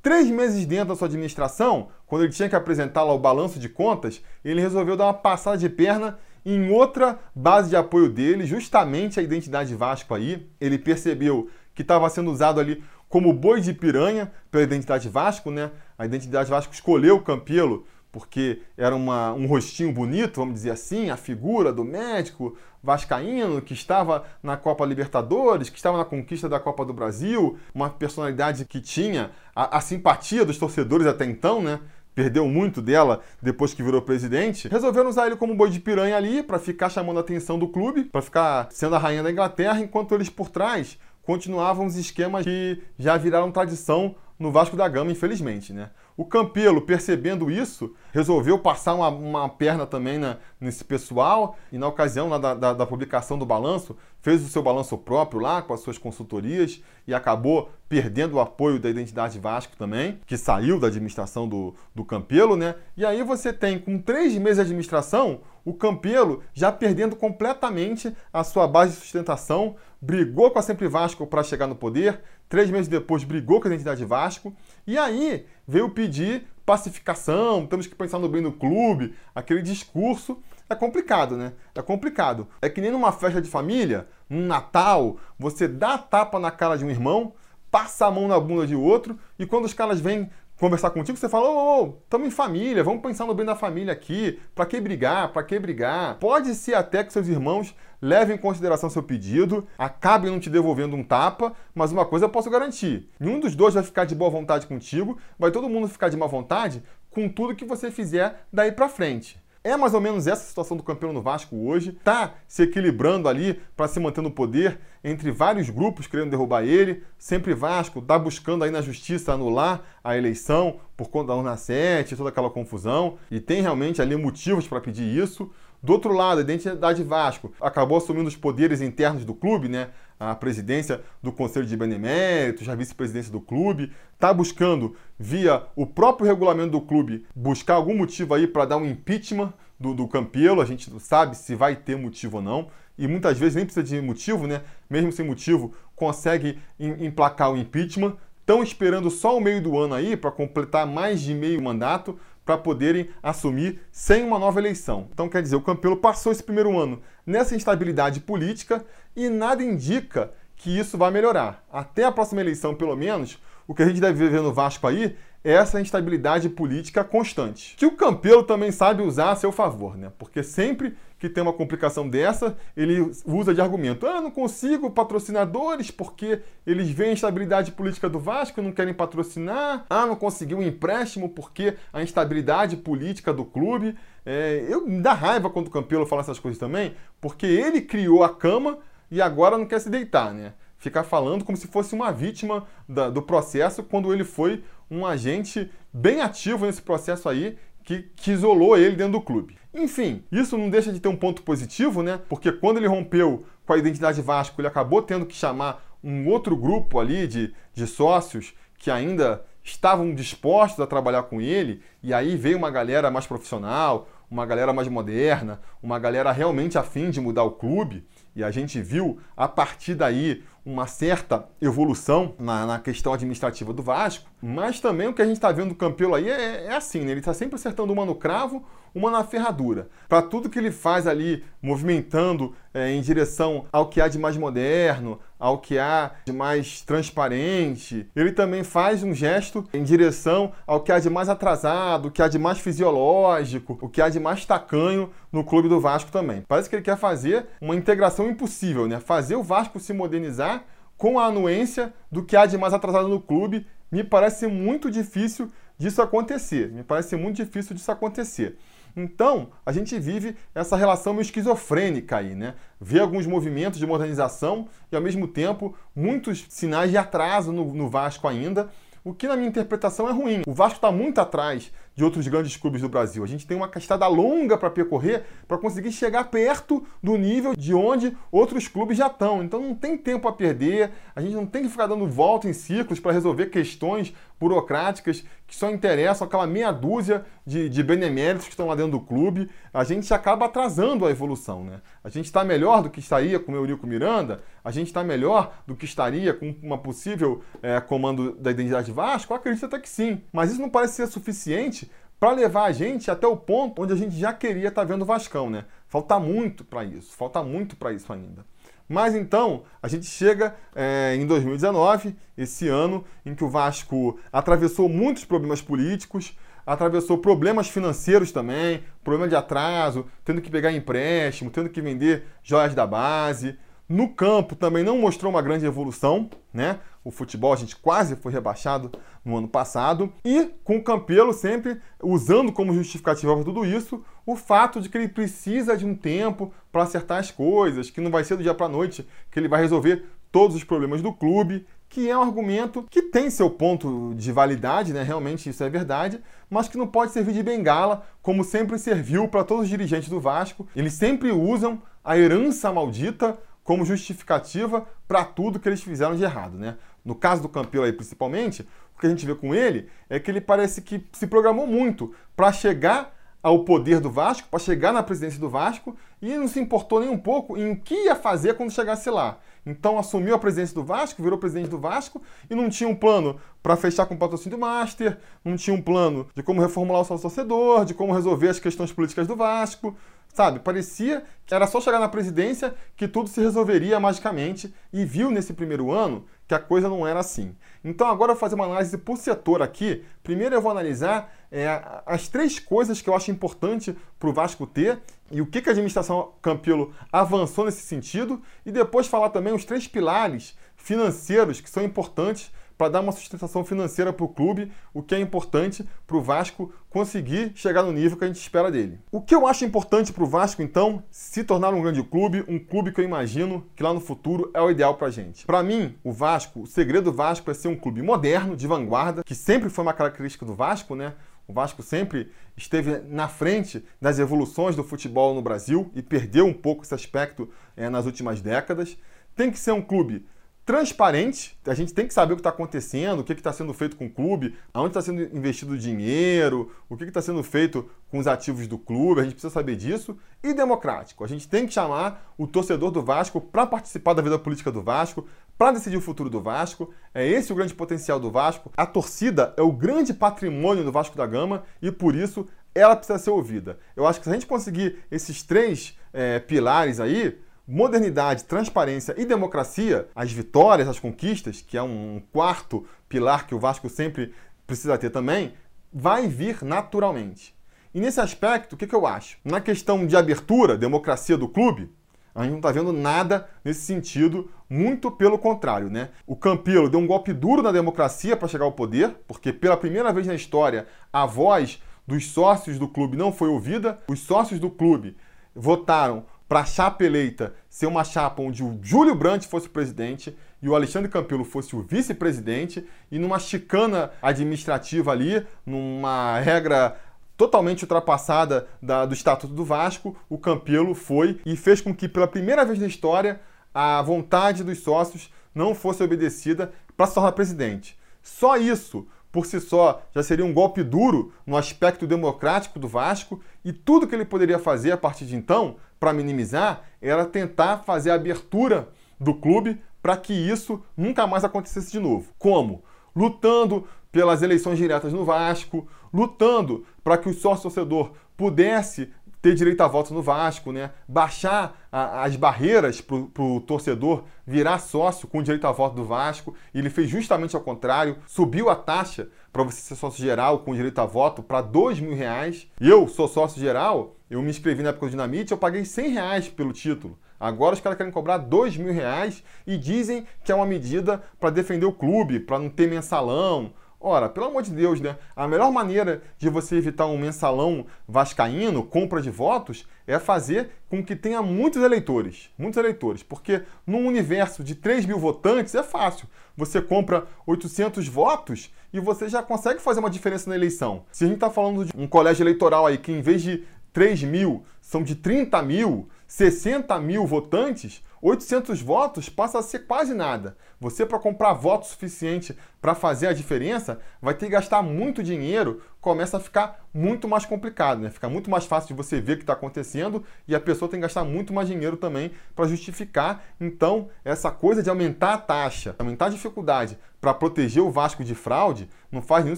Três 0.01 0.29
meses 0.29 0.65
dentro 0.65 0.89
da 0.89 0.95
sua 0.95 1.07
administração, 1.07 1.89
quando 2.05 2.23
ele 2.23 2.31
tinha 2.31 2.47
que 2.47 2.55
apresentar 2.55 3.03
lá 3.03 3.13
o 3.13 3.19
balanço 3.19 3.59
de 3.59 3.67
contas, 3.67 4.21
ele 4.43 4.61
resolveu 4.61 4.95
dar 4.95 5.05
uma 5.05 5.13
passada 5.13 5.57
de 5.57 5.67
perna 5.67 6.17
em 6.45 6.71
outra 6.71 7.19
base 7.35 7.69
de 7.69 7.75
apoio 7.75 8.09
dele, 8.09 8.45
justamente 8.45 9.19
a 9.19 9.23
identidade 9.23 9.75
Vasco 9.75 10.13
aí. 10.15 10.49
Ele 10.59 10.77
percebeu 10.77 11.49
que 11.75 11.81
estava 11.81 12.09
sendo 12.09 12.31
usado 12.31 12.59
ali 12.59 12.83
como 13.09 13.33
boi 13.33 13.59
de 13.59 13.73
piranha 13.73 14.31
pela 14.49 14.63
identidade 14.63 15.09
Vasco, 15.09 15.51
né? 15.51 15.71
A 15.97 16.05
identidade 16.05 16.49
Vasco 16.49 16.73
escolheu 16.73 17.17
o 17.17 17.21
Campelo 17.21 17.85
porque 18.11 18.61
era 18.77 18.95
uma, 18.95 19.33
um 19.33 19.45
rostinho 19.45 19.91
bonito, 19.91 20.39
vamos 20.39 20.55
dizer 20.55 20.71
assim, 20.71 21.09
a 21.09 21.17
figura 21.17 21.71
do 21.71 21.83
médico 21.83 22.57
vascaíno 22.81 23.61
que 23.61 23.73
estava 23.73 24.25
na 24.41 24.57
Copa 24.57 24.85
Libertadores, 24.85 25.69
que 25.69 25.77
estava 25.77 25.97
na 25.97 26.05
conquista 26.05 26.49
da 26.49 26.59
Copa 26.59 26.85
do 26.85 26.93
Brasil, 26.93 27.57
uma 27.73 27.89
personalidade 27.89 28.65
que 28.65 28.81
tinha 28.81 29.31
a, 29.55 29.77
a 29.77 29.81
simpatia 29.81 30.45
dos 30.45 30.57
torcedores 30.57 31.05
até 31.05 31.25
então, 31.25 31.61
né? 31.61 31.79
Perdeu 32.15 32.47
muito 32.47 32.81
dela 32.81 33.21
depois 33.41 33.73
que 33.73 33.83
virou 33.83 34.01
presidente. 34.01 34.67
Resolveram 34.67 35.09
usar 35.09 35.27
ele 35.27 35.35
como 35.35 35.55
boi 35.55 35.69
de 35.69 35.79
piranha 35.79 36.17
ali 36.17 36.43
para 36.43 36.59
ficar 36.59 36.89
chamando 36.89 37.17
a 37.17 37.21
atenção 37.21 37.57
do 37.57 37.67
clube, 37.67 38.03
para 38.03 38.21
ficar 38.21 38.67
sendo 38.71 38.95
a 38.95 38.97
rainha 38.97 39.23
da 39.23 39.31
Inglaterra, 39.31 39.79
enquanto 39.79 40.15
eles 40.15 40.29
por 40.29 40.49
trás 40.49 40.97
continuavam 41.21 41.85
os 41.85 41.95
esquemas 41.95 42.43
que 42.43 42.81
já 42.97 43.15
viraram 43.15 43.51
tradição 43.51 44.15
no 44.39 44.51
Vasco 44.51 44.75
da 44.75 44.87
Gama, 44.87 45.11
infelizmente, 45.11 45.73
né? 45.73 45.91
O 46.19 46.25
Campelo, 46.25 46.81
percebendo 46.81 47.49
isso, 47.49 47.95
resolveu 48.11 48.59
passar 48.59 48.93
uma, 48.93 49.07
uma 49.07 49.47
perna 49.47 49.85
também 49.87 50.17
na, 50.17 50.35
nesse 50.59 50.83
pessoal 50.83 51.55
e, 51.71 51.77
na 51.77 51.87
ocasião 51.87 52.29
da, 52.29 52.53
da, 52.53 52.73
da, 52.73 52.85
publicação 52.85 53.37
do 53.37 53.45
balanço, 53.45 53.95
fez 54.21 54.43
o 54.43 54.49
seu 54.49 54.61
balanço 54.61 54.97
próprio 54.97 55.39
lá 55.39 55.61
com 55.61 55.73
as 55.73 55.79
suas 55.79 55.97
consultorias 55.97 56.83
e 57.07 57.13
acabou 57.13 57.71
perdendo 57.87 58.33
o 58.33 58.41
apoio 58.41 58.81
da 58.81 58.89
Identidade 58.89 59.39
Vasco 59.39 59.77
também, 59.77 60.19
que 60.25 60.35
saiu 60.35 60.77
da 60.77 60.87
administração 60.87 61.47
do, 61.47 61.73
do 61.95 62.03
Campelo, 62.03 62.57
né? 62.57 62.75
E 62.97 63.05
aí 63.05 63.23
você 63.23 63.53
tem, 63.53 63.79
com 63.79 63.97
três 63.97 64.37
meses 64.37 64.57
de 64.57 64.63
administração, 64.63 65.39
o 65.63 65.73
Campelo 65.73 66.43
já 66.53 66.69
perdendo 66.69 67.15
completamente 67.15 68.13
a 68.33 68.43
sua 68.43 68.67
base 68.67 68.91
de 68.91 68.99
sustentação, 68.99 69.77
brigou 70.01 70.51
com 70.51 70.59
a 70.59 70.61
Sempre 70.61 70.89
Vasco 70.89 71.25
para 71.25 71.43
chegar 71.43 71.67
no 71.67 71.75
poder, 71.75 72.21
três 72.49 72.69
meses 72.69 72.87
depois 72.87 73.23
brigou 73.23 73.61
com 73.61 73.67
a 73.67 73.71
Identidade 73.71 74.03
Vasco, 74.03 74.53
e 74.85 74.97
aí 74.97 75.45
veio 75.67 75.91
pedir 75.91 76.47
pacificação, 76.65 77.65
temos 77.65 77.87
que 77.87 77.95
pensar 77.95 78.19
no 78.19 78.27
bem 78.27 78.41
do 78.41 78.51
clube, 78.51 79.15
aquele 79.33 79.61
discurso. 79.61 80.39
É 80.69 80.75
complicado, 80.75 81.35
né? 81.35 81.53
É 81.73 81.81
complicado. 81.81 82.47
É 82.61 82.69
que 82.69 82.79
nem 82.79 82.91
numa 82.91 83.11
festa 83.11 83.41
de 83.41 83.49
família, 83.49 84.07
num 84.29 84.45
Natal, 84.45 85.17
você 85.37 85.67
dá 85.67 85.97
tapa 85.97 86.39
na 86.39 86.51
cara 86.51 86.77
de 86.77 86.85
um 86.85 86.89
irmão, 86.91 87.33
passa 87.71 88.05
a 88.05 88.11
mão 88.11 88.27
na 88.27 88.39
bunda 88.39 88.67
de 88.67 88.75
outro, 88.75 89.17
e 89.37 89.45
quando 89.47 89.65
os 89.65 89.73
caras 89.73 89.99
vêm 89.99 90.29
conversar 90.59 90.89
contigo, 90.91 91.17
você 91.17 91.29
fala: 91.29 91.49
ô, 91.49 91.83
ô, 91.83 91.97
estamos 92.03 92.27
em 92.27 92.31
família, 92.31 92.83
vamos 92.83 93.01
pensar 93.01 93.25
no 93.25 93.33
bem 93.33 93.45
da 93.45 93.55
família 93.55 93.93
aqui. 93.93 94.39
Para 94.53 94.65
que 94.65 94.79
brigar? 94.79 95.31
Para 95.31 95.43
que 95.43 95.57
brigar? 95.57 96.19
Pode 96.19 96.53
ser 96.53 96.75
até 96.75 97.03
que 97.03 97.13
seus 97.13 97.27
irmãos 97.27 97.73
levem 98.01 98.35
em 98.35 98.39
consideração 98.39 98.89
seu 98.89 99.01
pedido, 99.01 99.67
acabem 99.77 100.29
não 100.29 100.39
te 100.39 100.49
devolvendo 100.49 100.95
um 100.95 101.03
tapa, 101.03 101.53
mas 101.73 101.91
uma 101.91 102.05
coisa 102.05 102.25
eu 102.25 102.29
posso 102.29 102.49
garantir: 102.49 103.09
nenhum 103.19 103.39
dos 103.39 103.55
dois 103.55 103.73
vai 103.73 103.83
ficar 103.83 104.05
de 104.05 104.13
boa 104.13 104.29
vontade 104.29 104.67
contigo, 104.67 105.17
vai 105.37 105.51
todo 105.51 105.69
mundo 105.69 105.87
ficar 105.87 106.09
de 106.09 106.17
má 106.17 106.27
vontade 106.27 106.83
com 107.09 107.29
tudo 107.29 107.55
que 107.55 107.65
você 107.65 107.89
fizer 107.89 108.45
daí 108.51 108.71
para 108.71 108.89
frente. 108.89 109.41
É 109.61 109.75
mais 109.75 109.93
ou 109.93 109.99
menos 109.99 110.25
essa 110.25 110.47
situação 110.47 110.77
do 110.77 110.83
campeão 110.83 111.11
no 111.11 111.21
Vasco 111.21 111.53
hoje. 111.53 111.91
Tá 111.91 112.35
se 112.47 112.63
equilibrando 112.63 113.27
ali 113.27 113.59
para 113.75 113.89
se 113.89 113.99
manter 113.99 114.21
no 114.21 114.31
poder 114.31 114.79
entre 115.03 115.31
vários 115.31 115.69
grupos 115.69 116.07
querendo 116.07 116.29
derrubar 116.29 116.63
ele. 116.63 117.03
Sempre 117.17 117.53
Vasco 117.53 118.01
tá 118.01 118.17
buscando 118.17 118.63
aí 118.63 118.71
na 118.71 118.81
justiça 118.81 119.33
anular 119.33 119.81
a 120.01 120.17
eleição 120.17 120.79
por 120.95 121.09
conta 121.09 121.27
da 121.27 121.35
urna 121.35 121.57
7, 121.57 122.15
toda 122.15 122.29
aquela 122.29 122.49
confusão. 122.49 123.17
E 123.29 123.41
tem 123.41 123.61
realmente 123.61 124.01
ali 124.01 124.15
motivos 124.15 124.65
para 124.65 124.79
pedir 124.79 125.03
isso. 125.03 125.51
Do 125.83 125.91
outro 125.93 126.13
lado, 126.13 126.39
a 126.39 126.41
identidade 126.41 127.03
Vasco 127.03 127.51
acabou 127.59 127.97
assumindo 127.97 128.27
os 128.27 128.35
poderes 128.37 128.79
internos 128.79 129.25
do 129.25 129.33
clube, 129.33 129.67
né? 129.67 129.89
A 130.19 130.35
presidência 130.35 131.01
do 131.23 131.31
Conselho 131.31 131.65
de 131.65 131.77
Beneméritos, 131.77 132.67
a 132.67 132.75
vice-presidência 132.75 133.31
do 133.31 133.39
clube, 133.39 133.93
está 134.13 134.33
buscando, 134.33 134.93
via 135.17 135.63
o 135.77 135.85
próprio 135.85 136.27
regulamento 136.27 136.71
do 136.71 136.81
clube, 136.81 137.25
buscar 137.33 137.75
algum 137.75 137.95
motivo 137.95 138.33
aí 138.33 138.45
para 138.45 138.65
dar 138.65 138.77
um 138.77 138.85
impeachment 138.85 139.53
do, 139.79 139.93
do 139.93 140.07
Campelo. 140.09 140.59
A 140.59 140.65
gente 140.65 140.91
não 140.91 140.99
sabe 140.99 141.37
se 141.37 141.55
vai 141.55 141.73
ter 141.77 141.95
motivo 141.95 142.37
ou 142.37 142.43
não. 142.43 142.67
E 142.97 143.07
muitas 143.07 143.39
vezes 143.39 143.55
nem 143.55 143.63
precisa 143.63 143.81
de 143.81 144.01
motivo, 144.01 144.45
né? 144.45 144.61
Mesmo 144.89 145.09
sem 145.09 145.25
motivo, 145.25 145.73
consegue 145.95 146.59
emplacar 146.77 147.53
o 147.53 147.57
impeachment. 147.57 148.17
Estão 148.41 148.61
esperando 148.61 149.09
só 149.09 149.37
o 149.37 149.39
meio 149.39 149.61
do 149.61 149.77
ano 149.79 149.93
aí 149.93 150.17
para 150.17 150.31
completar 150.31 150.85
mais 150.85 151.21
de 151.21 151.33
meio 151.33 151.61
mandato 151.61 152.19
para 152.49 152.57
poderem 152.57 153.07
assumir 153.21 153.79
sem 153.91 154.23
uma 154.23 154.39
nova 154.39 154.59
eleição. 154.59 155.07
Então, 155.13 155.29
quer 155.29 155.41
dizer, 155.41 155.55
o 155.55 155.61
Campelo 155.61 155.95
passou 155.95 156.31
esse 156.31 156.41
primeiro 156.41 156.77
ano 156.77 156.99
nessa 157.23 157.55
instabilidade 157.55 158.19
política 158.19 158.83
e 159.15 159.29
nada 159.29 159.63
indica 159.63 160.31
que 160.55 160.77
isso 160.77 160.97
vai 160.97 161.09
melhorar. 161.11 161.63
Até 161.71 162.03
a 162.03 162.11
próxima 162.11 162.41
eleição, 162.41 162.75
pelo 162.75 162.95
menos, 162.95 163.41
o 163.67 163.73
que 163.73 163.81
a 163.81 163.87
gente 163.87 164.01
deve 164.01 164.27
ver 164.27 164.41
no 164.41 164.53
Vasco 164.53 164.85
aí 164.87 165.15
é 165.43 165.53
essa 165.53 165.79
instabilidade 165.79 166.49
política 166.49 167.03
constante. 167.03 167.75
Que 167.77 167.85
o 167.85 167.95
Campelo 167.95 168.43
também 168.43 168.71
sabe 168.71 169.01
usar 169.01 169.31
a 169.31 169.35
seu 169.35 169.51
favor, 169.51 169.97
né? 169.97 170.11
Porque 170.17 170.43
sempre 170.43 170.95
que 171.17 171.29
tem 171.29 171.41
uma 171.41 171.53
complicação 171.53 172.07
dessa, 172.09 172.57
ele 172.75 173.11
usa 173.25 173.53
de 173.53 173.61
argumento: 173.61 174.05
ah, 174.05 174.21
não 174.21 174.31
consigo 174.31 174.89
patrocinadores 174.89 175.91
porque 175.91 176.41
eles 176.65 176.89
veem 176.89 177.11
a 177.11 177.13
instabilidade 177.13 177.71
política 177.71 178.09
do 178.09 178.19
Vasco 178.19 178.59
e 178.59 178.63
não 178.63 178.71
querem 178.71 178.93
patrocinar. 178.93 179.85
Ah, 179.89 180.05
não 180.05 180.15
consegui 180.15 180.55
um 180.55 180.61
empréstimo 180.61 181.29
porque 181.29 181.75
a 181.93 182.01
instabilidade 182.01 182.77
política 182.77 183.33
do 183.33 183.45
clube. 183.45 183.95
É, 184.25 184.65
eu 184.67 184.85
me 184.85 185.01
dá 185.01 185.13
raiva 185.13 185.49
quando 185.49 185.67
o 185.67 185.71
Campelo 185.71 186.05
fala 186.05 186.21
essas 186.21 186.37
coisas 186.37 186.59
também, 186.59 186.93
porque 187.21 187.45
ele 187.45 187.81
criou 187.81 188.23
a 188.23 188.29
cama 188.29 188.77
e 189.11 189.21
agora 189.21 189.57
não 189.57 189.65
quer 189.65 189.79
se 189.79 189.89
deitar, 189.89 190.33
né? 190.33 190.53
Ficar 190.77 191.03
falando 191.03 191.43
como 191.43 191.57
se 191.57 191.67
fosse 191.67 191.93
uma 191.93 192.11
vítima 192.11 192.65
da, 192.87 193.09
do 193.09 193.21
processo, 193.21 193.83
quando 193.83 194.13
ele 194.13 194.23
foi 194.23 194.63
um 194.89 195.05
agente 195.05 195.69
bem 195.91 196.21
ativo 196.21 196.65
nesse 196.65 196.81
processo 196.81 197.27
aí 197.27 197.57
que, 197.83 198.03
que 198.15 198.31
isolou 198.31 198.77
ele 198.77 198.95
dentro 198.95 199.13
do 199.13 199.21
clube. 199.21 199.57
Enfim, 199.73 200.23
isso 200.31 200.57
não 200.57 200.69
deixa 200.69 200.91
de 200.91 200.99
ter 200.99 201.09
um 201.09 201.15
ponto 201.15 201.43
positivo, 201.43 202.01
né? 202.01 202.19
Porque 202.29 202.51
quando 202.51 202.77
ele 202.77 202.87
rompeu 202.87 203.45
com 203.65 203.73
a 203.73 203.77
identidade 203.77 204.21
Vasco, 204.21 204.59
ele 204.61 204.67
acabou 204.67 205.01
tendo 205.01 205.25
que 205.25 205.35
chamar 205.35 205.83
um 206.03 206.27
outro 206.27 206.55
grupo 206.55 206.99
ali 206.99 207.27
de, 207.27 207.53
de 207.73 207.85
sócios 207.85 208.53
que 208.77 208.89
ainda 208.89 209.43
estavam 209.63 210.13
dispostos 210.15 210.79
a 210.79 210.87
trabalhar 210.87 211.23
com 211.23 211.39
ele, 211.41 211.81
e 212.01 212.13
aí 212.13 212.35
veio 212.35 212.57
uma 212.57 212.71
galera 212.71 213.11
mais 213.11 213.27
profissional, 213.27 214.07
uma 214.31 214.45
galera 214.45 214.73
mais 214.73 214.87
moderna, 214.87 215.59
uma 215.81 215.99
galera 215.99 216.31
realmente 216.31 216.77
afim 216.77 217.09
de 217.09 217.19
mudar 217.19 217.43
o 217.43 217.51
clube, 217.51 218.05
e 218.35 218.43
a 218.43 218.51
gente 218.51 218.81
viu 218.81 219.19
a 219.35 219.47
partir 219.47 219.95
daí 219.95 220.43
uma 220.69 220.85
certa 220.85 221.45
evolução 221.59 222.35
na, 222.37 222.65
na, 222.65 222.79
questão 222.79 223.11
administrativa 223.11 223.73
do 223.73 223.81
Vasco, 223.81 224.29
mas 224.39 224.79
também 224.79 225.07
o 225.07 225.13
que 225.13 225.21
a 225.21 225.25
gente 225.25 225.37
está 225.37 225.51
vendo 225.51 225.69
do 225.69 225.75
Campelo 225.75 226.13
aí 226.13 226.29
é, 226.29 226.65
é 226.65 226.75
assim, 226.75 227.01
né? 227.01 227.11
ele 227.11 227.19
está 227.19 227.33
sempre 227.33 227.55
acertando 227.55 227.91
uma 227.91 228.05
no 228.05 228.13
cravo, 228.13 228.63
uma 228.93 229.09
na 229.09 229.23
ferradura. 229.23 229.89
Para 230.07 230.21
tudo 230.21 230.49
que 230.49 230.59
ele 230.59 230.71
faz 230.71 231.07
ali, 231.07 231.43
movimentando 231.61 232.55
é, 232.73 232.91
em 232.91 233.01
direção 233.01 233.65
ao 233.71 233.87
que 233.87 233.99
há 234.01 234.07
de 234.07 234.17
mais 234.17 234.37
moderno, 234.37 235.19
ao 235.39 235.57
que 235.57 235.79
há 235.79 236.11
de 236.25 236.33
mais 236.33 236.81
transparente, 236.81 238.09
ele 238.15 238.31
também 238.31 238.63
faz 238.63 239.03
um 239.03 239.13
gesto 239.13 239.67
em 239.73 239.83
direção 239.83 240.51
ao 240.67 240.81
que 240.81 240.91
há 240.91 240.99
de 240.99 241.09
mais 241.09 241.29
atrasado, 241.29 242.07
o 242.07 242.11
que 242.11 242.21
há 242.21 242.27
de 242.27 242.37
mais 242.37 242.59
fisiológico, 242.59 243.77
o 243.81 243.87
que 243.87 244.01
há 244.01 244.09
de 244.09 244.19
mais 244.19 244.45
tacanho 244.45 245.09
no 245.31 245.43
clube 245.43 245.69
do 245.69 245.79
Vasco 245.79 246.11
também. 246.11 246.43
Parece 246.47 246.69
que 246.69 246.75
ele 246.75 246.83
quer 246.83 246.97
fazer 246.97 247.47
uma 247.61 247.75
integração 247.75 248.29
impossível, 248.29 248.87
né? 248.87 248.99
Fazer 248.99 249.35
o 249.35 249.43
Vasco 249.43 249.79
se 249.79 249.93
modernizar 249.93 250.58
com 250.99 251.17
a 251.17 251.25
anuência 251.25 251.93
do 252.11 252.23
que 252.23 252.35
há 252.35 252.45
de 252.45 252.57
mais 252.57 252.73
atrasado 252.73 253.07
no 253.07 253.21
clube. 253.21 253.65
Me 253.89 254.03
parece 254.03 254.45
muito 254.45 254.91
difícil 254.91 255.49
disso 255.77 256.01
acontecer. 256.01 256.69
Me 256.71 256.83
parece 256.83 257.15
muito 257.15 257.37
difícil 257.37 257.73
disso 257.73 257.91
acontecer. 257.91 258.57
Então, 258.95 259.49
a 259.65 259.71
gente 259.71 259.97
vive 259.97 260.35
essa 260.53 260.75
relação 260.75 261.13
meio 261.13 261.21
esquizofrênica 261.21 262.17
aí, 262.17 262.35
né? 262.35 262.55
Vê 262.81 262.99
alguns 262.99 263.25
movimentos 263.25 263.79
de 263.79 263.87
modernização 263.87 264.67
e, 264.91 264.95
ao 264.95 265.01
mesmo 265.01 265.27
tempo, 265.27 265.73
muitos 265.95 266.45
sinais 266.49 266.91
de 266.91 266.97
atraso 266.97 267.53
no, 267.53 267.73
no 267.73 267.89
Vasco 267.89 268.27
ainda, 268.27 268.69
o 269.01 269.13
que, 269.13 269.27
na 269.27 269.37
minha 269.37 269.47
interpretação, 269.47 270.09
é 270.09 270.11
ruim. 270.11 270.41
O 270.45 270.53
Vasco 270.53 270.75
está 270.77 270.91
muito 270.91 271.21
atrás 271.21 271.71
de 271.95 272.03
outros 272.03 272.27
grandes 272.27 272.55
clubes 272.55 272.81
do 272.81 272.89
Brasil. 272.89 273.23
A 273.23 273.27
gente 273.27 273.45
tem 273.45 273.57
uma 273.57 273.67
castada 273.67 274.07
longa 274.07 274.57
para 274.57 274.69
percorrer 274.69 275.23
para 275.47 275.57
conseguir 275.57 275.91
chegar 275.91 276.25
perto 276.25 276.85
do 277.03 277.17
nível 277.17 277.55
de 277.55 277.73
onde 277.73 278.15
outros 278.31 278.67
clubes 278.67 278.97
já 278.97 279.07
estão. 279.07 279.43
Então 279.43 279.59
não 279.59 279.75
tem 279.75 279.97
tempo 279.97 280.27
a 280.27 280.31
perder, 280.31 280.91
a 281.15 281.21
gente 281.21 281.33
não 281.33 281.45
tem 281.45 281.63
que 281.63 281.69
ficar 281.69 281.87
dando 281.87 282.07
volta 282.07 282.47
em 282.47 282.53
círculos 282.53 282.99
para 282.99 283.11
resolver 283.11 283.47
questões 283.47 284.13
burocráticas 284.39 285.23
que 285.45 285.55
só 285.55 285.69
interessam 285.69 286.25
aquela 286.25 286.47
meia 286.47 286.71
dúzia 286.71 287.25
de, 287.45 287.67
de 287.67 287.83
beneméritos 287.83 288.45
que 288.45 288.53
estão 288.53 288.67
lá 288.67 288.75
dentro 288.75 288.91
do 288.91 288.99
clube. 288.99 289.49
A 289.73 289.83
gente 289.83 290.13
acaba 290.13 290.45
atrasando 290.45 291.05
a 291.05 291.11
evolução. 291.11 291.65
Né? 291.65 291.81
A 292.03 292.09
gente 292.09 292.25
está 292.25 292.43
melhor 292.43 292.81
do 292.81 292.89
que 292.89 292.99
estaria 292.99 293.39
com 293.39 293.51
o 293.51 293.55
Eurico 293.55 293.85
Miranda, 293.85 294.41
a 294.63 294.71
gente 294.71 294.87
está 294.87 295.03
melhor 295.03 295.53
do 295.65 295.75
que 295.75 295.85
estaria 295.85 296.33
com 296.33 296.55
uma 296.61 296.77
possível 296.77 297.41
é, 297.61 297.81
comando 297.81 298.33
da 298.33 298.51
identidade 298.51 298.91
Vasco? 298.91 299.33
Acredito 299.33 299.65
até 299.65 299.79
que 299.79 299.89
sim. 299.89 300.21
Mas 300.31 300.51
isso 300.51 300.61
não 300.61 300.69
parece 300.69 300.95
ser 300.95 301.07
suficiente 301.07 301.88
para 302.19 302.31
levar 302.31 302.65
a 302.65 302.71
gente 302.71 303.09
até 303.09 303.25
o 303.25 303.37
ponto 303.37 303.81
onde 303.81 303.93
a 303.93 303.95
gente 303.95 304.15
já 304.17 304.33
queria 304.33 304.67
estar 304.67 304.81
tá 304.81 304.87
vendo 304.87 305.03
o 305.03 305.05
Vascão, 305.05 305.49
né? 305.49 305.65
Falta 305.87 306.19
muito 306.19 306.63
para 306.63 306.83
isso, 306.83 307.15
falta 307.15 307.41
muito 307.41 307.75
para 307.75 307.93
isso 307.93 308.11
ainda. 308.11 308.45
Mas 308.87 309.15
então, 309.15 309.63
a 309.81 309.87
gente 309.87 310.07
chega 310.07 310.55
é, 310.75 311.15
em 311.15 311.25
2019, 311.25 312.15
esse 312.35 312.67
ano 312.67 313.05
em 313.23 313.35
que 313.35 313.43
o 313.43 313.49
Vasco 313.49 314.19
atravessou 314.33 314.89
muitos 314.89 315.23
problemas 315.23 315.61
políticos, 315.61 316.35
atravessou 316.65 317.19
problemas 317.19 317.69
financeiros 317.69 318.31
também, 318.31 318.83
problema 319.03 319.27
de 319.27 319.35
atraso, 319.35 320.07
tendo 320.25 320.41
que 320.41 320.49
pegar 320.49 320.71
empréstimo, 320.71 321.51
tendo 321.51 321.69
que 321.69 321.81
vender 321.81 322.25
joias 322.43 322.73
da 322.73 322.85
base. 322.85 323.57
No 323.89 324.07
campo 324.07 324.55
também 324.55 324.83
não 324.83 324.99
mostrou 324.99 325.31
uma 325.31 325.41
grande 325.41 325.65
evolução, 325.65 326.29
né? 326.53 326.79
O 327.03 327.09
futebol 327.09 327.51
a 327.51 327.55
gente 327.55 327.75
quase 327.75 328.15
foi 328.15 328.31
rebaixado 328.31 328.91
no 329.25 329.35
ano 329.35 329.47
passado. 329.47 330.13
E 330.23 330.51
com 330.63 330.77
o 330.77 330.83
Campelo 330.83 331.33
sempre 331.33 331.81
usando 331.99 332.51
como 332.51 332.71
justificativa 332.71 333.33
para 333.33 333.43
tudo 333.43 333.65
isso 333.65 334.05
o 334.27 334.35
fato 334.35 334.79
de 334.79 334.89
que 334.89 334.95
ele 334.95 335.07
precisa 335.07 335.75
de 335.75 335.87
um 335.87 335.95
tempo 335.95 336.53
para 336.71 336.83
acertar 336.83 337.17
as 337.17 337.31
coisas, 337.31 337.89
que 337.89 337.99
não 337.99 338.11
vai 338.11 338.23
ser 338.23 338.35
do 338.35 338.43
dia 338.43 338.53
para 338.53 338.67
a 338.67 338.69
noite 338.69 339.07
que 339.31 339.39
ele 339.39 339.47
vai 339.47 339.59
resolver 339.59 340.05
todos 340.31 340.55
os 340.55 340.63
problemas 340.63 341.01
do 341.01 341.11
clube, 341.11 341.65
que 341.89 342.07
é 342.07 342.15
um 342.15 342.21
argumento 342.21 342.85
que 342.91 343.01
tem 343.01 343.31
seu 343.31 343.49
ponto 343.49 344.13
de 344.15 344.31
validade, 344.31 344.93
né? 344.93 345.01
Realmente 345.01 345.49
isso 345.49 345.63
é 345.63 345.69
verdade, 345.69 346.21
mas 346.47 346.67
que 346.67 346.77
não 346.77 346.85
pode 346.85 347.11
servir 347.11 347.33
de 347.33 347.41
bengala, 347.41 348.05
como 348.21 348.43
sempre 348.43 348.77
serviu 348.77 349.27
para 349.27 349.43
todos 349.43 349.63
os 349.63 349.69
dirigentes 349.69 350.09
do 350.09 350.19
Vasco. 350.19 350.67
Eles 350.75 350.93
sempre 350.93 351.31
usam 351.31 351.81
a 352.03 352.15
herança 352.15 352.71
maldita 352.71 353.35
como 353.69 353.85
justificativa 353.85 354.87
para 355.07 355.23
tudo 355.23 355.59
que 355.59 355.69
eles 355.69 355.83
fizeram 355.83 356.15
de 356.15 356.23
errado, 356.23 356.57
né? 356.57 356.75
No 357.05 357.13
caso 357.13 357.43
do 357.43 357.47
Campelo 357.47 357.85
aí, 357.85 357.93
principalmente, 357.93 358.67
o 358.95 358.99
que 358.99 359.05
a 359.05 359.09
gente 359.11 359.23
vê 359.27 359.35
com 359.35 359.53
ele 359.53 359.87
é 360.09 360.19
que 360.19 360.31
ele 360.31 360.41
parece 360.41 360.81
que 360.81 361.05
se 361.11 361.27
programou 361.27 361.67
muito 361.67 362.11
para 362.35 362.51
chegar 362.51 363.15
ao 363.43 363.63
poder 363.63 363.99
do 363.99 364.09
Vasco, 364.09 364.47
para 364.49 364.57
chegar 364.57 364.91
na 364.91 365.03
presidência 365.03 365.39
do 365.39 365.47
Vasco, 365.47 365.95
e 366.19 366.35
não 366.35 366.47
se 366.47 366.59
importou 366.59 366.99
nem 366.99 367.09
um 367.09 367.17
pouco 367.19 367.55
em 367.55 367.71
o 367.71 367.79
que 367.79 367.93
ia 368.05 368.15
fazer 368.15 368.55
quando 368.55 368.71
chegasse 368.71 369.07
lá. 369.07 369.37
Então 369.63 369.99
assumiu 369.99 370.33
a 370.33 370.39
presidência 370.39 370.73
do 370.73 370.83
Vasco, 370.83 371.21
virou 371.21 371.37
presidente 371.37 371.69
do 371.69 371.77
Vasco 371.77 372.19
e 372.49 372.55
não 372.55 372.71
tinha 372.71 372.89
um 372.89 372.95
plano 372.95 373.39
para 373.61 373.75
fechar 373.75 374.07
com 374.07 374.15
o 374.15 374.17
patrocínio 374.17 374.57
do 374.57 374.61
Master, 374.61 375.19
não 375.45 375.55
tinha 375.55 375.75
um 375.75 375.81
plano 375.81 376.27
de 376.33 376.41
como 376.41 376.59
reformular 376.59 377.03
o 377.03 377.05
seu 377.05 377.19
torcedor, 377.19 377.85
de 377.85 377.93
como 377.93 378.13
resolver 378.13 378.49
as 378.49 378.59
questões 378.59 378.91
políticas 378.91 379.27
do 379.27 379.35
Vasco, 379.35 379.95
Sabe, 380.33 380.59
parecia 380.59 381.23
que 381.45 381.53
era 381.53 381.65
só 381.65 381.81
chegar 381.81 381.99
na 381.99 382.07
presidência 382.07 382.75
que 382.95 383.07
tudo 383.07 383.27
se 383.27 383.41
resolveria 383.41 383.99
magicamente 383.99 384.73
e 384.93 385.03
viu 385.03 385.31
nesse 385.31 385.53
primeiro 385.53 385.91
ano 385.91 386.25
que 386.47 386.53
a 386.53 386.59
coisa 386.59 386.87
não 386.87 387.05
era 387.05 387.19
assim. 387.19 387.55
Então 387.83 388.07
agora 388.07 388.31
eu 388.31 388.35
vou 388.35 388.39
fazer 388.39 388.55
uma 388.55 388.65
análise 388.65 388.97
por 388.97 389.17
setor 389.17 389.61
aqui. 389.61 390.05
Primeiro 390.23 390.55
eu 390.55 390.61
vou 390.61 390.71
analisar 390.71 391.33
é, 391.51 391.81
as 392.05 392.27
três 392.27 392.59
coisas 392.59 393.01
que 393.01 393.09
eu 393.09 393.15
acho 393.15 393.31
importante 393.31 393.95
para 394.19 394.29
o 394.29 394.33
Vasco 394.33 394.65
ter 394.67 394.99
e 395.31 395.41
o 395.41 395.45
que, 395.45 395.61
que 395.61 395.69
a 395.69 395.71
administração 395.71 396.33
Campelo 396.41 396.93
avançou 397.11 397.65
nesse 397.65 397.81
sentido 397.81 398.41
e 398.65 398.71
depois 398.71 399.07
falar 399.07 399.29
também 399.29 399.53
os 399.53 399.65
três 399.65 399.87
pilares 399.87 400.55
financeiros 400.75 401.59
que 401.59 401.69
são 401.69 401.83
importantes 401.83 402.51
para 402.79 402.87
dar 402.87 403.01
uma 403.01 403.11
sustentação 403.11 403.65
financeira 403.65 404.13
para 404.13 404.23
o 404.23 404.29
clube, 404.29 404.71
o 404.93 405.03
que 405.03 405.13
é 405.13 405.19
importante 405.19 405.85
para 406.07 406.15
o 406.15 406.21
Vasco 406.21 406.71
conseguir 406.89 407.51
chegar 407.53 407.83
no 407.83 407.91
nível 407.91 408.17
que 408.17 408.23
a 408.23 408.27
gente 408.27 408.39
espera 408.39 408.71
dele. 408.71 408.97
O 409.11 409.21
que 409.21 409.35
eu 409.35 409.45
acho 409.45 409.65
importante 409.65 410.13
para 410.13 410.23
o 410.23 410.25
Vasco, 410.25 410.61
então, 410.61 411.03
se 411.11 411.43
tornar 411.43 411.73
um 411.73 411.81
grande 411.81 412.01
clube, 412.01 412.45
um 412.47 412.57
clube 412.57 412.93
que 412.93 413.01
eu 413.01 413.03
imagino 413.03 413.65
que 413.75 413.83
lá 413.83 413.93
no 413.93 413.99
futuro 413.99 414.49
é 414.53 414.61
o 414.61 414.71
ideal 414.71 414.95
para 414.95 415.07
a 415.07 415.11
gente. 415.11 415.45
Para 415.45 415.61
mim, 415.61 415.93
o 416.05 416.13
Vasco, 416.13 416.61
o 416.61 416.65
segredo 416.65 417.11
do 417.11 417.13
Vasco 417.13 417.51
é 417.51 417.53
ser 417.53 417.67
um 417.67 417.75
clube 417.75 418.01
moderno, 418.01 418.55
de 418.55 418.65
vanguarda, 418.65 419.25
que 419.25 419.35
sempre 419.35 419.69
foi 419.69 419.81
uma 419.81 419.93
característica 419.93 420.45
do 420.45 420.55
Vasco, 420.55 420.95
né? 420.95 421.15
O 421.49 421.51
Vasco 421.51 421.83
sempre 421.83 422.31
esteve 422.55 422.99
na 423.09 423.27
frente 423.27 423.83
das 423.99 424.19
evoluções 424.19 424.77
do 424.77 424.85
futebol 424.85 425.35
no 425.35 425.41
Brasil 425.41 425.91
e 425.93 426.01
perdeu 426.01 426.45
um 426.45 426.53
pouco 426.53 426.83
esse 426.83 426.95
aspecto 426.95 427.49
é, 427.75 427.89
nas 427.89 428.05
últimas 428.05 428.39
décadas. 428.39 428.97
Tem 429.35 429.51
que 429.51 429.59
ser 429.59 429.73
um 429.73 429.81
clube 429.81 430.25
transparente. 430.69 431.57
A 431.65 431.73
gente 431.73 431.95
tem 431.95 432.05
que 432.05 432.13
saber 432.13 432.33
o 432.33 432.35
que 432.35 432.41
está 432.41 432.51
acontecendo, 432.51 433.21
o 433.21 433.23
que 433.23 433.33
está 433.33 433.51
sendo 433.51 433.73
feito 433.73 433.95
com 433.95 434.05
o 434.05 434.09
clube, 434.09 434.55
aonde 434.71 434.89
está 434.89 435.01
sendo 435.01 435.23
investido 435.35 435.75
dinheiro, 435.75 436.71
o 436.87 436.95
que 436.95 437.05
está 437.05 437.23
sendo 437.23 437.41
feito 437.41 437.89
com 438.11 438.19
os 438.19 438.27
ativos 438.27 438.67
do 438.67 438.77
clube. 438.77 439.19
A 439.19 439.23
gente 439.23 439.33
precisa 439.33 439.51
saber 439.51 439.75
disso. 439.75 440.15
E 440.43 440.53
democrático. 440.53 441.23
A 441.23 441.27
gente 441.27 441.47
tem 441.47 441.65
que 441.65 441.73
chamar 441.73 442.33
o 442.37 442.45
torcedor 442.45 442.91
do 442.91 443.01
Vasco 443.01 443.41
para 443.41 443.65
participar 443.65 444.13
da 444.13 444.21
vida 444.21 444.37
política 444.37 444.71
do 444.71 444.83
Vasco, 444.83 445.25
para 445.57 445.71
decidir 445.71 445.97
o 445.97 446.01
futuro 446.01 446.29
do 446.29 446.39
Vasco. 446.39 446.93
É 447.15 447.27
esse 447.27 447.51
o 447.51 447.55
grande 447.55 447.73
potencial 447.73 448.19
do 448.19 448.29
Vasco. 448.29 448.71
A 448.77 448.85
torcida 448.85 449.55
é 449.57 449.63
o 449.63 449.71
grande 449.71 450.13
patrimônio 450.13 450.83
do 450.83 450.91
Vasco 450.91 451.17
da 451.17 451.25
Gama 451.25 451.63
e 451.81 451.91
por 451.91 452.15
isso 452.15 452.45
ela 452.75 452.95
precisa 452.95 453.17
ser 453.17 453.31
ouvida. 453.31 453.79
Eu 453.95 454.05
acho 454.05 454.19
que 454.19 454.25
se 454.25 454.29
a 454.29 454.33
gente 454.33 454.45
conseguir 454.45 454.99
esses 455.09 455.41
três 455.41 455.97
é, 456.13 456.37
pilares 456.37 456.99
aí, 456.99 457.39
modernidade, 457.69 458.45
transparência 458.45 459.13
e 459.15 459.23
democracia, 459.23 460.07
as 460.15 460.31
vitórias, 460.31 460.87
as 460.87 460.99
conquistas, 460.99 461.61
que 461.61 461.77
é 461.77 461.83
um 461.83 462.19
quarto 462.33 462.83
pilar 463.07 463.45
que 463.45 463.53
o 463.53 463.59
Vasco 463.59 463.87
sempre 463.87 464.33
precisa 464.65 464.97
ter 464.97 465.11
também, 465.11 465.53
vai 465.93 466.27
vir 466.27 466.63
naturalmente. 466.63 467.55
E 467.93 468.01
nesse 468.01 468.19
aspecto, 468.19 468.73
o 468.73 468.77
que, 468.77 468.87
que 468.87 468.95
eu 468.95 469.05
acho? 469.05 469.37
Na 469.45 469.61
questão 469.61 470.07
de 470.07 470.17
abertura, 470.17 470.75
democracia 470.75 471.37
do 471.37 471.47
clube, 471.47 471.91
a 472.33 472.41
gente 472.41 472.51
não 472.51 472.57
está 472.57 472.71
vendo 472.71 472.91
nada 472.91 473.47
nesse 473.63 473.81
sentido, 473.81 474.49
muito 474.67 475.11
pelo 475.11 475.37
contrário, 475.37 475.91
né? 475.91 476.09
O 476.25 476.35
Campelo 476.35 476.89
deu 476.89 476.99
um 476.99 477.05
golpe 477.05 477.33
duro 477.33 477.61
na 477.61 477.71
democracia 477.71 478.35
para 478.35 478.47
chegar 478.47 478.65
ao 478.65 478.71
poder, 478.71 479.15
porque 479.27 479.53
pela 479.53 479.77
primeira 479.77 480.11
vez 480.11 480.25
na 480.25 480.33
história 480.33 480.87
a 481.13 481.25
voz 481.25 481.79
dos 482.07 482.31
sócios 482.31 482.79
do 482.79 482.87
clube 482.87 483.15
não 483.15 483.31
foi 483.31 483.49
ouvida. 483.49 483.99
Os 484.07 484.21
sócios 484.21 484.59
do 484.59 484.71
clube 484.71 485.15
votaram 485.53 486.25
para 486.49 486.61
a 486.61 486.65
chapa 486.65 487.03
eleita 487.03 487.53
ser 487.69 487.85
uma 487.85 488.03
chapa 488.03 488.41
onde 488.41 488.63
o 488.63 488.79
Júlio 488.81 489.13
Brandt 489.13 489.47
fosse 489.47 489.67
o 489.67 489.69
presidente 489.69 490.35
e 490.59 490.67
o 490.67 490.73
Alexandre 490.73 491.07
Campelo 491.07 491.45
fosse 491.45 491.75
o 491.75 491.83
vice-presidente, 491.83 492.85
e 493.09 493.19
numa 493.19 493.39
chicana 493.39 494.11
administrativa 494.21 495.11
ali, 495.11 495.45
numa 495.65 496.39
regra 496.39 496.99
totalmente 497.37 497.83
ultrapassada 497.83 498.67
da, 498.81 499.05
do 499.05 499.13
Estatuto 499.13 499.53
do 499.53 499.63
Vasco, 499.63 500.17
o 500.27 500.37
Campelo 500.37 500.93
foi 500.93 501.39
e 501.45 501.55
fez 501.55 501.79
com 501.79 501.95
que, 501.95 502.09
pela 502.09 502.27
primeira 502.27 502.65
vez 502.65 502.79
na 502.79 502.87
história, 502.87 503.39
a 503.73 504.01
vontade 504.01 504.63
dos 504.63 504.79
sócios 504.79 505.31
não 505.53 505.73
fosse 505.75 506.03
obedecida 506.03 506.73
para 506.97 507.05
se 507.05 507.13
tornar 507.13 507.31
presidente. 507.31 507.97
Só 508.21 508.57
isso 508.57 509.07
por 509.31 509.45
si 509.45 509.59
só 509.59 510.01
já 510.13 510.23
seria 510.23 510.43
um 510.43 510.53
golpe 510.53 510.83
duro 510.83 511.31
no 511.45 511.55
aspecto 511.55 512.07
democrático 512.07 512.79
do 512.79 512.87
Vasco 512.87 513.39
e 513.63 513.71
tudo 513.71 514.07
que 514.07 514.15
ele 514.15 514.25
poderia 514.25 514.57
fazer 514.57 514.91
a 514.91 514.97
partir 514.97 515.25
de 515.25 515.35
então 515.35 515.77
para 515.99 516.13
minimizar 516.13 516.83
era 517.01 517.25
tentar 517.25 517.79
fazer 517.79 518.11
a 518.11 518.15
abertura 518.15 518.89
do 519.19 519.33
clube 519.33 519.81
para 520.01 520.15
que 520.15 520.33
isso 520.33 520.81
nunca 520.95 521.27
mais 521.27 521.43
acontecesse 521.43 521.91
de 521.91 521.99
novo. 521.99 522.31
Como? 522.37 522.83
Lutando 523.15 523.87
pelas 524.11 524.41
eleições 524.41 524.77
diretas 524.77 525.13
no 525.13 525.25
Vasco, 525.25 525.87
lutando 526.13 526.85
para 527.03 527.17
que 527.17 527.29
o 527.29 527.33
sócio 527.33 527.63
torcedor 527.63 528.13
pudesse 528.35 529.11
ter 529.41 529.55
direito 529.55 529.81
a 529.81 529.87
voto 529.87 530.13
no 530.13 530.21
Vasco, 530.21 530.71
né? 530.71 530.91
baixar 531.07 531.87
a, 531.91 532.23
as 532.23 532.35
barreiras 532.35 532.99
para 532.99 533.43
o 533.43 533.61
torcedor 533.61 534.23
virar 534.45 534.79
sócio 534.79 535.27
com 535.27 535.41
direito 535.41 535.65
a 535.65 535.71
voto 535.71 535.95
do 535.95 536.03
Vasco. 536.03 536.55
Ele 536.73 536.89
fez 536.89 537.09
justamente 537.09 537.55
ao 537.55 537.61
contrário, 537.61 538.17
subiu 538.27 538.69
a 538.69 538.75
taxa 538.75 539.29
para 539.51 539.63
você 539.63 539.81
ser 539.81 539.95
sócio 539.95 540.21
geral 540.21 540.59
com 540.59 540.75
direito 540.75 540.99
a 540.99 541.05
voto 541.05 541.41
para 541.41 541.61
dois 541.61 541.99
mil 541.99 542.15
reais. 542.15 542.67
Eu 542.81 543.07
sou 543.07 543.27
sócio 543.27 543.61
geral, 543.61 544.15
eu 544.29 544.41
me 544.41 544.49
inscrevi 544.49 544.83
na 544.83 544.89
época 544.89 545.07
do 545.07 545.09
Dinamite, 545.09 545.51
eu 545.51 545.57
paguei 545.57 545.83
100 545.83 546.09
reais 546.09 546.47
pelo 546.47 546.71
título. 546.71 547.17
Agora 547.39 547.73
os 547.73 547.81
caras 547.81 547.97
querem 547.97 548.11
cobrar 548.11 548.37
dois 548.37 548.75
mil 548.75 548.93
reais 548.93 549.43
e 549.65 549.77
dizem 549.77 550.27
que 550.43 550.51
é 550.51 550.55
uma 550.55 550.65
medida 550.65 551.23
para 551.39 551.49
defender 551.49 551.85
o 551.85 551.93
clube, 551.93 552.39
para 552.39 552.59
não 552.59 552.69
ter 552.69 552.89
mensalão. 552.89 553.73
Ora, 554.01 554.29
pelo 554.29 554.45
amor 554.45 554.63
de 554.63 554.71
Deus, 554.71 555.01
né? 555.01 555.17
A 555.35 555.45
melhor 555.45 555.71
maneira 555.73 556.21
de 556.37 556.47
você 556.49 556.77
evitar 556.77 557.05
um 557.05 557.17
mensalão 557.17 557.85
vascaíno, 558.07 558.81
compra 558.81 559.21
de 559.21 559.29
votos, 559.29 559.85
é 560.07 560.17
fazer 560.17 560.69
com 560.89 561.03
que 561.03 561.17
tenha 561.17 561.41
muitos 561.41 561.83
eleitores. 561.83 562.49
Muitos 562.57 562.77
eleitores. 562.77 563.23
Porque 563.23 563.63
num 563.85 564.07
universo 564.07 564.63
de 564.63 564.73
3 564.73 565.05
mil 565.05 565.19
votantes 565.19 565.75
é 565.75 565.83
fácil. 565.83 566.29
Você 566.55 566.81
compra 566.81 567.27
800 567.45 568.07
votos 568.07 568.73
e 568.93 569.01
você 569.01 569.27
já 569.27 569.43
consegue 569.43 569.81
fazer 569.81 569.99
uma 569.99 570.09
diferença 570.09 570.49
na 570.49 570.55
eleição. 570.55 571.03
Se 571.11 571.25
a 571.25 571.27
gente 571.27 571.35
está 571.35 571.49
falando 571.49 571.85
de 571.85 571.91
um 571.95 572.07
colégio 572.07 572.43
eleitoral 572.43 572.85
aí 572.85 572.97
que 572.97 573.11
em 573.11 573.21
vez 573.21 573.41
de 573.41 573.65
3 573.93 574.23
mil 574.23 574.63
são 574.81 575.03
de 575.03 575.15
30 575.15 575.61
mil, 575.61 576.09
60 576.27 576.99
mil 576.99 577.25
votantes, 577.25 578.03
800 578.21 578.81
votos 578.81 579.29
passa 579.29 579.59
a 579.59 579.63
ser 579.63 579.79
quase 579.79 580.13
nada. 580.13 580.57
Você, 580.79 581.05
para 581.05 581.19
comprar 581.19 581.53
voto 581.53 581.85
suficiente 581.85 582.57
para 582.81 582.95
fazer 582.95 583.27
a 583.27 583.33
diferença, 583.33 583.99
vai 584.21 584.33
ter 584.33 584.47
que 584.47 584.51
gastar 584.51 584.81
muito 584.81 585.23
dinheiro, 585.23 585.81
começa 586.01 586.37
a 586.37 586.39
ficar 586.39 586.85
muito 586.93 587.27
mais 587.27 587.45
complicado, 587.45 587.99
né? 587.99 588.09
Fica 588.09 588.29
muito 588.29 588.49
mais 588.49 588.65
fácil 588.65 588.89
de 588.89 588.93
você 588.93 589.21
ver 589.21 589.33
o 589.33 589.37
que 589.37 589.43
está 589.43 589.53
acontecendo 589.53 590.23
e 590.47 590.55
a 590.55 590.59
pessoa 590.59 590.89
tem 590.89 590.99
que 590.99 591.05
gastar 591.05 591.23
muito 591.23 591.53
mais 591.53 591.67
dinheiro 591.67 591.97
também 591.97 592.31
para 592.55 592.67
justificar. 592.67 593.43
Então, 593.59 594.09
essa 594.23 594.51
coisa 594.51 594.83
de 594.83 594.89
aumentar 594.89 595.33
a 595.33 595.37
taxa, 595.37 595.95
aumentar 595.99 596.25
a 596.25 596.29
dificuldade 596.29 596.97
para 597.21 597.33
proteger 597.33 597.83
o 597.83 597.91
Vasco 597.91 598.23
de 598.23 598.35
fraude, 598.35 598.89
não 599.11 599.21
faz 599.21 599.43
nenhum 599.43 599.57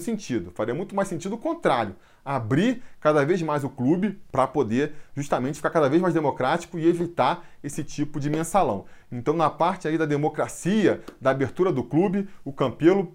sentido. 0.00 0.52
Faria 0.54 0.74
muito 0.74 0.94
mais 0.94 1.08
sentido 1.08 1.34
o 1.34 1.38
contrário 1.38 1.96
abrir 2.24 2.82
cada 3.00 3.24
vez 3.24 3.42
mais 3.42 3.64
o 3.64 3.68
clube 3.68 4.20
para 4.30 4.46
poder 4.46 4.92
justamente 5.14 5.56
ficar 5.56 5.70
cada 5.70 5.88
vez 5.88 6.00
mais 6.00 6.14
democrático 6.14 6.78
e 6.78 6.86
evitar 6.86 7.44
esse 7.62 7.82
tipo 7.82 8.20
de 8.20 8.30
mensalão. 8.30 8.84
Então, 9.10 9.34
na 9.34 9.50
parte 9.50 9.88
aí 9.88 9.98
da 9.98 10.06
democracia, 10.06 11.02
da 11.20 11.30
abertura 11.30 11.72
do 11.72 11.82
clube, 11.82 12.28
o 12.44 12.52
Campelo 12.52 13.14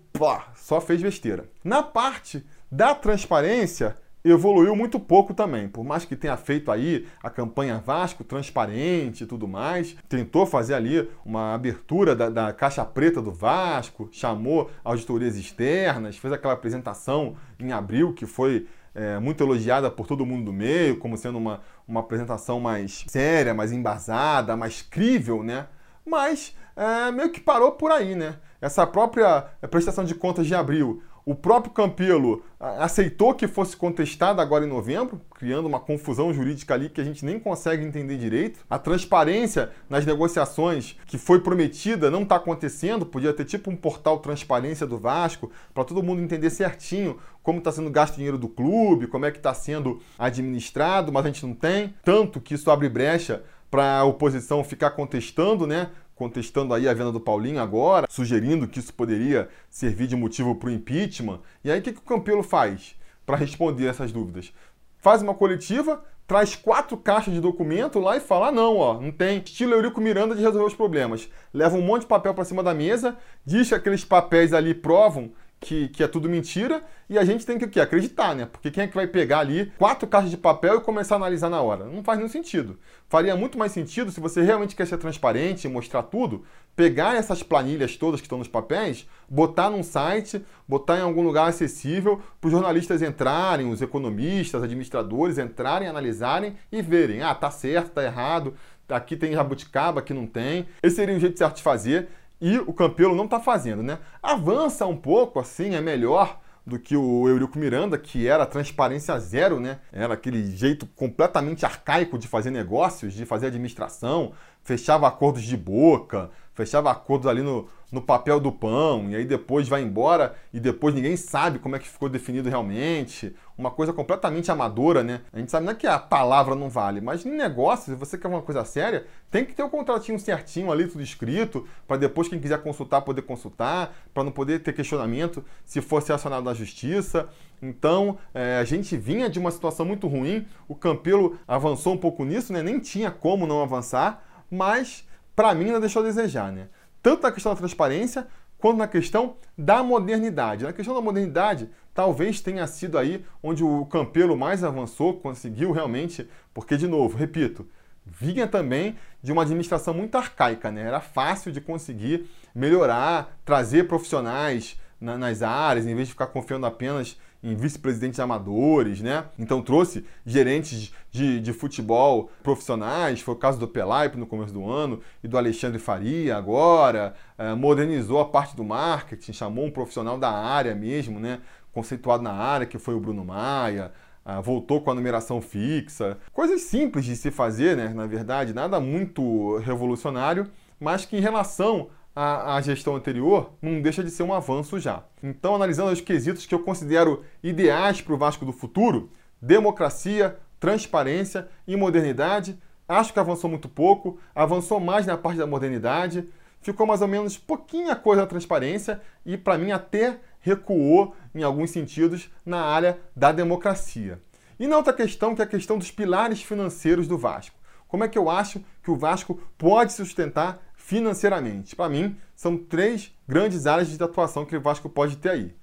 só 0.55 0.81
fez 0.81 1.01
besteira. 1.01 1.49
Na 1.63 1.81
parte 1.81 2.45
da 2.71 2.93
transparência, 2.93 3.95
evoluiu 4.23 4.75
muito 4.75 4.99
pouco 4.99 5.33
também. 5.33 5.67
Por 5.67 5.83
mais 5.83 6.05
que 6.05 6.15
tenha 6.15 6.35
feito 6.37 6.71
aí 6.71 7.07
a 7.21 7.29
campanha 7.29 7.81
Vasco 7.83 8.23
transparente 8.23 9.23
e 9.23 9.27
tudo 9.27 9.47
mais, 9.47 9.95
tentou 10.09 10.45
fazer 10.45 10.73
ali 10.73 11.09
uma 11.25 11.53
abertura 11.53 12.15
da, 12.15 12.29
da 12.29 12.53
caixa 12.53 12.83
preta 12.83 13.21
do 13.21 13.31
Vasco, 13.31 14.09
chamou 14.11 14.69
auditorias 14.83 15.35
externas, 15.35 16.17
fez 16.17 16.33
aquela 16.33 16.53
apresentação 16.53 17.35
em 17.59 17.71
abril 17.71 18.13
que 18.13 18.25
foi 18.25 18.67
é, 18.97 19.19
muito 19.19 19.43
elogiada 19.43 19.91
por 19.91 20.07
todo 20.07 20.25
mundo 20.25 20.45
do 20.45 20.51
meio, 20.51 20.97
como 20.97 21.15
sendo 21.15 21.37
uma, 21.37 21.61
uma 21.87 21.99
apresentação 21.99 22.59
mais 22.59 23.05
séria, 23.07 23.53
mais 23.53 23.71
embasada, 23.71 24.57
mais 24.57 24.81
crível, 24.81 25.43
né? 25.43 25.67
Mas 26.03 26.55
é, 26.75 27.11
meio 27.11 27.31
que 27.31 27.39
parou 27.39 27.73
por 27.73 27.91
aí, 27.91 28.15
né? 28.15 28.37
Essa 28.59 28.87
própria 28.87 29.41
prestação 29.69 30.03
de 30.03 30.15
contas 30.15 30.47
de 30.47 30.55
abril 30.55 31.03
o 31.27 31.35
próprio 31.35 31.73
Campelo 31.73 32.41
aceitou 32.57 33.33
que 33.33 33.49
fosse 33.49 33.75
contestado 33.75 34.39
agora 34.39 34.63
em 34.63 34.69
novembro, 34.69 35.19
criando 35.35 35.65
uma 35.65 35.77
confusão 35.77 36.33
jurídica 36.33 36.73
ali 36.73 36.87
que 36.87 37.01
a 37.01 37.03
gente 37.03 37.25
nem 37.25 37.37
consegue 37.37 37.83
entender 37.83 38.15
direito. 38.15 38.61
A 38.69 38.79
transparência 38.79 39.71
nas 39.89 40.05
negociações 40.05 40.95
que 41.05 41.17
foi 41.17 41.41
prometida 41.41 42.09
não 42.09 42.23
está 42.23 42.37
acontecendo. 42.37 43.05
Podia 43.05 43.33
ter 43.33 43.43
tipo 43.43 43.69
um 43.69 43.75
portal 43.75 44.19
transparência 44.19 44.87
do 44.87 44.97
Vasco 44.97 45.51
para 45.73 45.83
todo 45.83 46.01
mundo 46.01 46.21
entender 46.21 46.49
certinho 46.49 47.17
como 47.43 47.59
está 47.59 47.73
sendo 47.73 47.89
gasto 47.89 48.13
o 48.13 48.17
dinheiro 48.17 48.37
do 48.37 48.47
clube, 48.47 49.07
como 49.07 49.25
é 49.25 49.31
que 49.31 49.37
está 49.37 49.53
sendo 49.53 49.99
administrado, 50.17 51.11
mas 51.11 51.25
a 51.25 51.27
gente 51.27 51.45
não 51.45 51.53
tem. 51.53 51.93
Tanto 52.05 52.39
que 52.39 52.53
isso 52.53 52.71
abre 52.71 52.87
brecha 52.87 53.43
para 53.69 53.99
a 53.99 54.05
oposição 54.05 54.63
ficar 54.63 54.91
contestando, 54.91 55.67
né? 55.67 55.89
Contestando 56.17 56.73
aí 56.73 56.89
a 56.89 56.93
venda 56.93 57.11
do 57.11 57.19
Paulinho 57.19 57.61
agora, 57.61 58.07
sugerindo 58.09 58.67
que 58.67 58.79
isso 58.79 58.93
poderia 58.93 59.47
servir 59.69 60.07
de 60.07 60.15
motivo 60.15 60.55
para 60.55 60.69
o 60.69 60.71
impeachment. 60.71 61.39
E 61.63 61.71
aí 61.71 61.79
o 61.79 61.81
que, 61.81 61.93
que 61.93 61.99
o 61.99 62.01
Campelo 62.01 62.43
faz 62.43 62.95
para 63.25 63.37
responder 63.37 63.85
essas 63.85 64.11
dúvidas? 64.11 64.51
Faz 64.97 65.21
uma 65.21 65.33
coletiva 65.33 66.03
traz 66.27 66.55
quatro 66.55 66.97
caixas 66.97 67.33
de 67.33 67.39
documento 67.39 67.99
lá 67.99 68.17
e 68.17 68.19
fala: 68.19 68.49
ah, 68.49 68.51
não, 68.51 68.75
ó, 68.77 68.99
não 68.99 69.11
tem 69.11 69.39
estilo 69.39 69.73
Eurico 69.73 70.01
Miranda 70.01 70.35
de 70.35 70.41
resolver 70.41 70.67
os 70.67 70.73
problemas. 70.73 71.29
Leva 71.53 71.77
um 71.77 71.81
monte 71.81 72.01
de 72.01 72.07
papel 72.07 72.33
para 72.33 72.43
cima 72.43 72.61
da 72.61 72.73
mesa, 72.73 73.17
diz 73.45 73.69
que 73.69 73.75
aqueles 73.75 74.03
papéis 74.03 74.53
ali 74.53 74.73
provam 74.73 75.31
que, 75.59 75.87
que 75.89 76.03
é 76.03 76.07
tudo 76.07 76.29
mentira 76.29 76.83
e 77.09 77.17
a 77.17 77.23
gente 77.23 77.45
tem 77.45 77.57
que 77.57 77.65
o 77.65 77.69
quê? 77.69 77.79
acreditar, 77.79 78.35
né? 78.35 78.45
Porque 78.45 78.69
quem 78.69 78.83
é 78.83 78.87
que 78.87 78.95
vai 78.95 79.07
pegar 79.07 79.39
ali 79.39 79.71
quatro 79.77 80.07
caixas 80.07 80.29
de 80.29 80.37
papel 80.37 80.77
e 80.77 80.81
começar 80.81 81.15
a 81.15 81.17
analisar 81.17 81.49
na 81.49 81.61
hora? 81.61 81.85
Não 81.85 82.03
faz 82.03 82.19
nenhum 82.19 82.29
sentido. 82.29 82.77
Faria 83.09 83.35
muito 83.35 83.57
mais 83.57 83.71
sentido 83.71 84.11
se 84.11 84.19
você 84.19 84.41
realmente 84.41 84.75
quer 84.75 84.85
ser 84.85 84.97
transparente 84.97 85.65
e 85.65 85.69
mostrar 85.69 86.03
tudo, 86.03 86.43
pegar 86.75 87.15
essas 87.15 87.41
planilhas 87.41 87.97
todas 87.97 88.19
que 88.19 88.25
estão 88.25 88.37
nos 88.37 88.47
papéis, 88.47 89.07
botar 89.27 89.69
num 89.69 89.81
site, 89.81 90.45
botar 90.67 90.99
em 90.99 91.01
algum 91.01 91.23
lugar 91.23 91.49
acessível 91.49 92.21
para 92.39 92.47
os 92.47 92.51
jornalistas 92.51 93.01
entrarem, 93.01 93.71
os 93.71 93.81
economistas, 93.81 94.61
administradores 94.61 95.37
entrarem, 95.37 95.87
analisarem 95.87 96.55
e 96.71 96.81
verem, 96.81 97.23
ah, 97.23 97.33
tá 97.33 97.49
certo, 97.49 97.91
tá 97.91 98.03
errado, 98.03 98.53
aqui 98.87 99.15
tem 99.15 99.33
jabuticaba, 99.33 100.01
aqui 100.01 100.13
não 100.13 100.27
tem. 100.27 100.67
Esse 100.83 100.97
seria 100.97 101.15
o 101.15 101.19
jeito 101.19 101.43
de 101.53 101.63
fazer 101.63 102.09
e 102.39 102.57
o 102.59 102.73
Campelo 102.73 103.15
não 103.15 103.25
está 103.25 103.39
fazendo, 103.39 103.81
né? 103.81 103.99
Avança 104.21 104.85
um 104.85 104.95
pouco, 104.95 105.39
assim, 105.39 105.75
é 105.75 105.81
melhor 105.81 106.39
do 106.65 106.77
que 106.77 106.97
o 106.97 107.27
Eurico 107.29 107.57
Miranda, 107.57 107.97
que 107.97 108.27
era 108.27 108.45
transparência 108.45 109.17
zero, 109.19 109.59
né? 109.59 109.79
Era 109.91 110.13
aquele 110.13 110.51
jeito 110.55 110.85
completamente 110.85 111.65
arcaico 111.65 112.17
de 112.17 112.27
fazer 112.27 112.51
negócios, 112.51 113.13
de 113.13 113.25
fazer 113.25 113.47
administração, 113.47 114.33
fechava 114.63 115.07
acordos 115.07 115.43
de 115.43 115.55
boca, 115.55 116.29
fechava 116.57 116.89
acordos 116.89 117.27
ali 117.27 117.43
no, 117.43 117.69
no 117.91 118.01
papel 118.01 118.39
do 118.39 118.51
pão, 118.51 119.11
e 119.11 119.15
aí 119.15 119.23
depois 119.23 119.67
vai 119.67 119.83
embora 119.83 120.35
e 120.51 120.59
depois 120.59 120.95
ninguém 120.95 121.15
sabe 121.15 121.59
como 121.59 121.75
é 121.75 121.79
que 121.79 121.87
ficou 121.87 122.09
definido 122.09 122.49
realmente. 122.49 123.35
Uma 123.55 123.69
coisa 123.69 123.93
completamente 123.93 124.49
amadora, 124.49 125.03
né? 125.03 125.21
A 125.31 125.37
gente 125.37 125.51
sabe 125.51 125.67
não 125.67 125.73
é 125.73 125.75
que 125.75 125.85
a 125.85 125.99
palavra 125.99 126.55
não 126.55 126.67
vale, 126.67 126.99
mas 126.99 127.23
em 127.27 127.31
negócio, 127.31 127.93
se 127.93 127.95
você 127.95 128.17
quer 128.17 128.27
uma 128.27 128.41
coisa 128.41 128.65
séria, 128.65 129.05
tem 129.29 129.45
que 129.45 129.53
ter 129.53 129.61
o 129.61 129.67
um 129.67 129.69
contratinho 129.69 130.17
certinho 130.19 130.71
ali, 130.71 130.87
tudo 130.87 131.03
escrito, 131.03 131.67
para 131.87 131.97
depois 131.97 132.27
quem 132.27 132.39
quiser 132.39 132.61
consultar 132.63 133.01
poder 133.01 133.21
consultar, 133.21 133.95
para 134.11 134.23
não 134.23 134.31
poder 134.31 134.59
ter 134.63 134.73
questionamento 134.73 135.45
se 135.63 135.79
fosse 135.79 136.11
acionado 136.11 136.43
na 136.43 136.55
justiça. 136.55 137.29
Então, 137.61 138.17
é, 138.33 138.57
a 138.57 138.63
gente 138.63 138.97
vinha 138.97 139.29
de 139.29 139.37
uma 139.37 139.51
situação 139.51 139.85
muito 139.85 140.07
ruim, 140.07 140.47
o 140.67 140.73
Campelo 140.73 141.37
avançou 141.47 141.93
um 141.93 141.97
pouco 141.97 142.25
nisso, 142.25 142.51
né? 142.51 142.63
Nem 142.63 142.79
tinha 142.79 143.11
como 143.11 143.45
não 143.45 143.61
avançar, 143.61 144.23
mas 144.49 145.06
para 145.37 145.53
mim 145.53 145.65
ainda 145.65 145.79
deixou 145.79 146.01
a 146.01 146.05
desejar, 146.05 146.51
né? 146.51 146.67
Tanto 146.99 147.21
na 147.21 147.31
questão 147.31 147.53
da 147.53 147.59
transparência 147.59 148.25
quanto 148.57 148.77
na 148.77 148.87
questão 148.87 149.35
da 149.55 149.83
modernidade. 149.83 150.63
Na 150.63 150.73
questão 150.73 150.95
da 150.95 150.99
modernidade, 150.99 151.69
talvez 151.93 152.41
tenha 152.41 152.65
sido 152.65 152.97
aí 152.97 153.23
onde 153.43 153.63
o 153.63 153.85
Campelo 153.85 154.35
mais 154.35 154.63
avançou, 154.63 155.19
conseguiu 155.19 155.71
realmente, 155.71 156.27
porque 156.55 156.75
de 156.75 156.87
novo, 156.87 157.15
repito, 157.15 157.69
vinha 158.03 158.47
também 158.47 158.97
de 159.21 159.31
uma 159.31 159.43
administração 159.43 159.93
muito 159.93 160.17
arcaica, 160.17 160.71
né? 160.71 160.81
Era 160.81 160.99
fácil 160.99 161.51
de 161.51 161.61
conseguir 161.61 162.27
melhorar, 162.55 163.37
trazer 163.45 163.87
profissionais 163.87 164.75
na, 164.99 165.19
nas 165.19 165.43
áreas, 165.43 165.85
em 165.85 165.93
vez 165.93 166.07
de 166.07 166.13
ficar 166.15 166.27
confiando 166.27 166.65
apenas 166.65 167.15
em 167.43 167.55
vice-presidentes 167.55 168.19
amadores, 168.19 169.01
né? 169.01 169.25
Então 169.37 169.61
trouxe 169.61 170.05
gerentes 170.25 170.91
de, 171.11 171.39
de 171.39 171.53
futebol 171.53 172.31
profissionais, 172.41 173.21
foi 173.21 173.35
o 173.35 173.37
caso 173.37 173.59
do 173.59 173.67
Pelaipe 173.67 174.17
no 174.17 174.25
começo 174.25 174.53
do 174.53 174.69
ano 174.69 175.01
e 175.23 175.27
do 175.27 175.37
Alexandre 175.37 175.79
Faria 175.79 176.35
agora, 176.35 177.13
é, 177.37 177.53
modernizou 177.53 178.19
a 178.19 178.25
parte 178.25 178.55
do 178.55 178.63
marketing, 178.63 179.33
chamou 179.33 179.65
um 179.65 179.71
profissional 179.71 180.17
da 180.17 180.31
área 180.31 180.73
mesmo, 180.73 181.19
né? 181.19 181.39
Conceituado 181.71 182.23
na 182.23 182.33
área, 182.33 182.65
que 182.65 182.79
foi 182.79 182.95
o 182.95 182.99
Bruno 182.99 183.23
Maia, 183.23 183.91
é, 184.25 184.41
voltou 184.41 184.81
com 184.81 184.91
a 184.91 184.95
numeração 184.95 185.39
fixa. 185.39 186.17
Coisas 186.33 186.61
simples 186.61 187.05
de 187.05 187.15
se 187.15 187.29
fazer, 187.29 187.77
né? 187.77 187.89
Na 187.95 188.07
verdade, 188.07 188.53
nada 188.53 188.79
muito 188.79 189.57
revolucionário, 189.57 190.47
mas 190.79 191.05
que 191.05 191.15
em 191.15 191.21
relação 191.21 191.89
a, 192.19 192.55
a 192.55 192.61
gestão 192.61 192.95
anterior, 192.95 193.51
não 193.61 193.79
deixa 193.79 194.03
de 194.03 194.09
ser 194.09 194.23
um 194.23 194.33
avanço 194.33 194.79
já. 194.79 195.03
Então, 195.21 195.53
analisando 195.53 195.91
os 195.91 196.01
quesitos 196.01 196.47
que 196.47 196.55
eu 196.55 196.63
considero 196.63 197.23
ideais 197.43 198.01
para 198.01 198.11
o 198.11 198.17
Vasco 198.17 198.43
do 198.43 198.51
futuro, 198.51 199.11
democracia, 199.39 200.35
transparência 200.59 201.47
e 201.67 201.75
modernidade, 201.75 202.57
acho 202.89 203.13
que 203.13 203.19
avançou 203.19 203.47
muito 203.47 203.69
pouco, 203.69 204.19
avançou 204.33 204.79
mais 204.79 205.05
na 205.05 205.15
parte 205.15 205.37
da 205.37 205.45
modernidade, 205.45 206.27
ficou 206.59 206.87
mais 206.87 207.03
ou 207.03 207.07
menos 207.07 207.37
pouquinha 207.37 207.95
coisa 207.95 208.23
na 208.23 208.27
transparência 208.27 208.99
e, 209.23 209.37
para 209.37 209.59
mim, 209.59 209.71
até 209.71 210.17
recuou 210.39 211.13
em 211.35 211.43
alguns 211.43 211.69
sentidos 211.69 212.31
na 212.43 212.61
área 212.63 212.97
da 213.15 213.31
democracia. 213.31 214.19
E 214.59 214.65
na 214.65 214.75
outra 214.75 214.91
questão, 214.91 215.35
que 215.35 215.41
é 215.43 215.45
a 215.45 215.47
questão 215.47 215.77
dos 215.77 215.91
pilares 215.91 216.41
financeiros 216.41 217.07
do 217.07 217.15
Vasco. 217.15 217.55
Como 217.87 218.03
é 218.03 218.07
que 218.07 218.17
eu 218.17 218.27
acho 218.27 218.59
que 218.83 218.89
o 218.89 218.97
Vasco 218.97 219.39
pode 219.55 219.93
sustentar 219.93 220.66
financeiramente. 220.87 221.75
Para 221.75 221.89
mim, 221.89 222.15
são 222.33 222.57
três 222.57 223.13
grandes 223.27 223.67
áreas 223.67 223.89
de 223.89 224.01
atuação 224.01 224.45
que 224.45 224.55
o 224.55 224.61
Vasco 224.61 224.87
pode 224.87 225.17
ter 225.17 225.31
aí. 225.31 225.53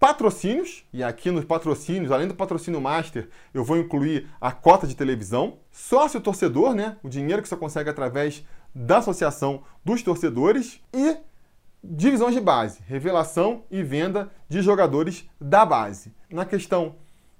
Patrocínios, 0.00 0.82
e 0.90 1.04
aqui 1.04 1.30
nos 1.30 1.44
patrocínios, 1.44 2.10
além 2.10 2.26
do 2.26 2.34
patrocínio 2.34 2.80
master, 2.80 3.28
eu 3.52 3.62
vou 3.62 3.76
incluir 3.76 4.30
a 4.40 4.50
cota 4.50 4.86
de 4.86 4.96
televisão. 4.96 5.58
Sócio 5.70 6.22
torcedor, 6.22 6.74
né? 6.74 6.96
O 7.02 7.08
dinheiro 7.10 7.42
que 7.42 7.48
você 7.50 7.56
consegue 7.56 7.90
através 7.90 8.46
da 8.74 8.96
associação 8.96 9.62
dos 9.84 10.02
torcedores. 10.02 10.80
E 10.90 11.18
divisões 11.84 12.34
de 12.34 12.40
base, 12.40 12.80
revelação 12.86 13.64
e 13.70 13.82
venda 13.82 14.30
de 14.48 14.62
jogadores 14.62 15.28
da 15.38 15.66
base. 15.66 16.14
Na 16.30 16.46
questão 16.46 16.94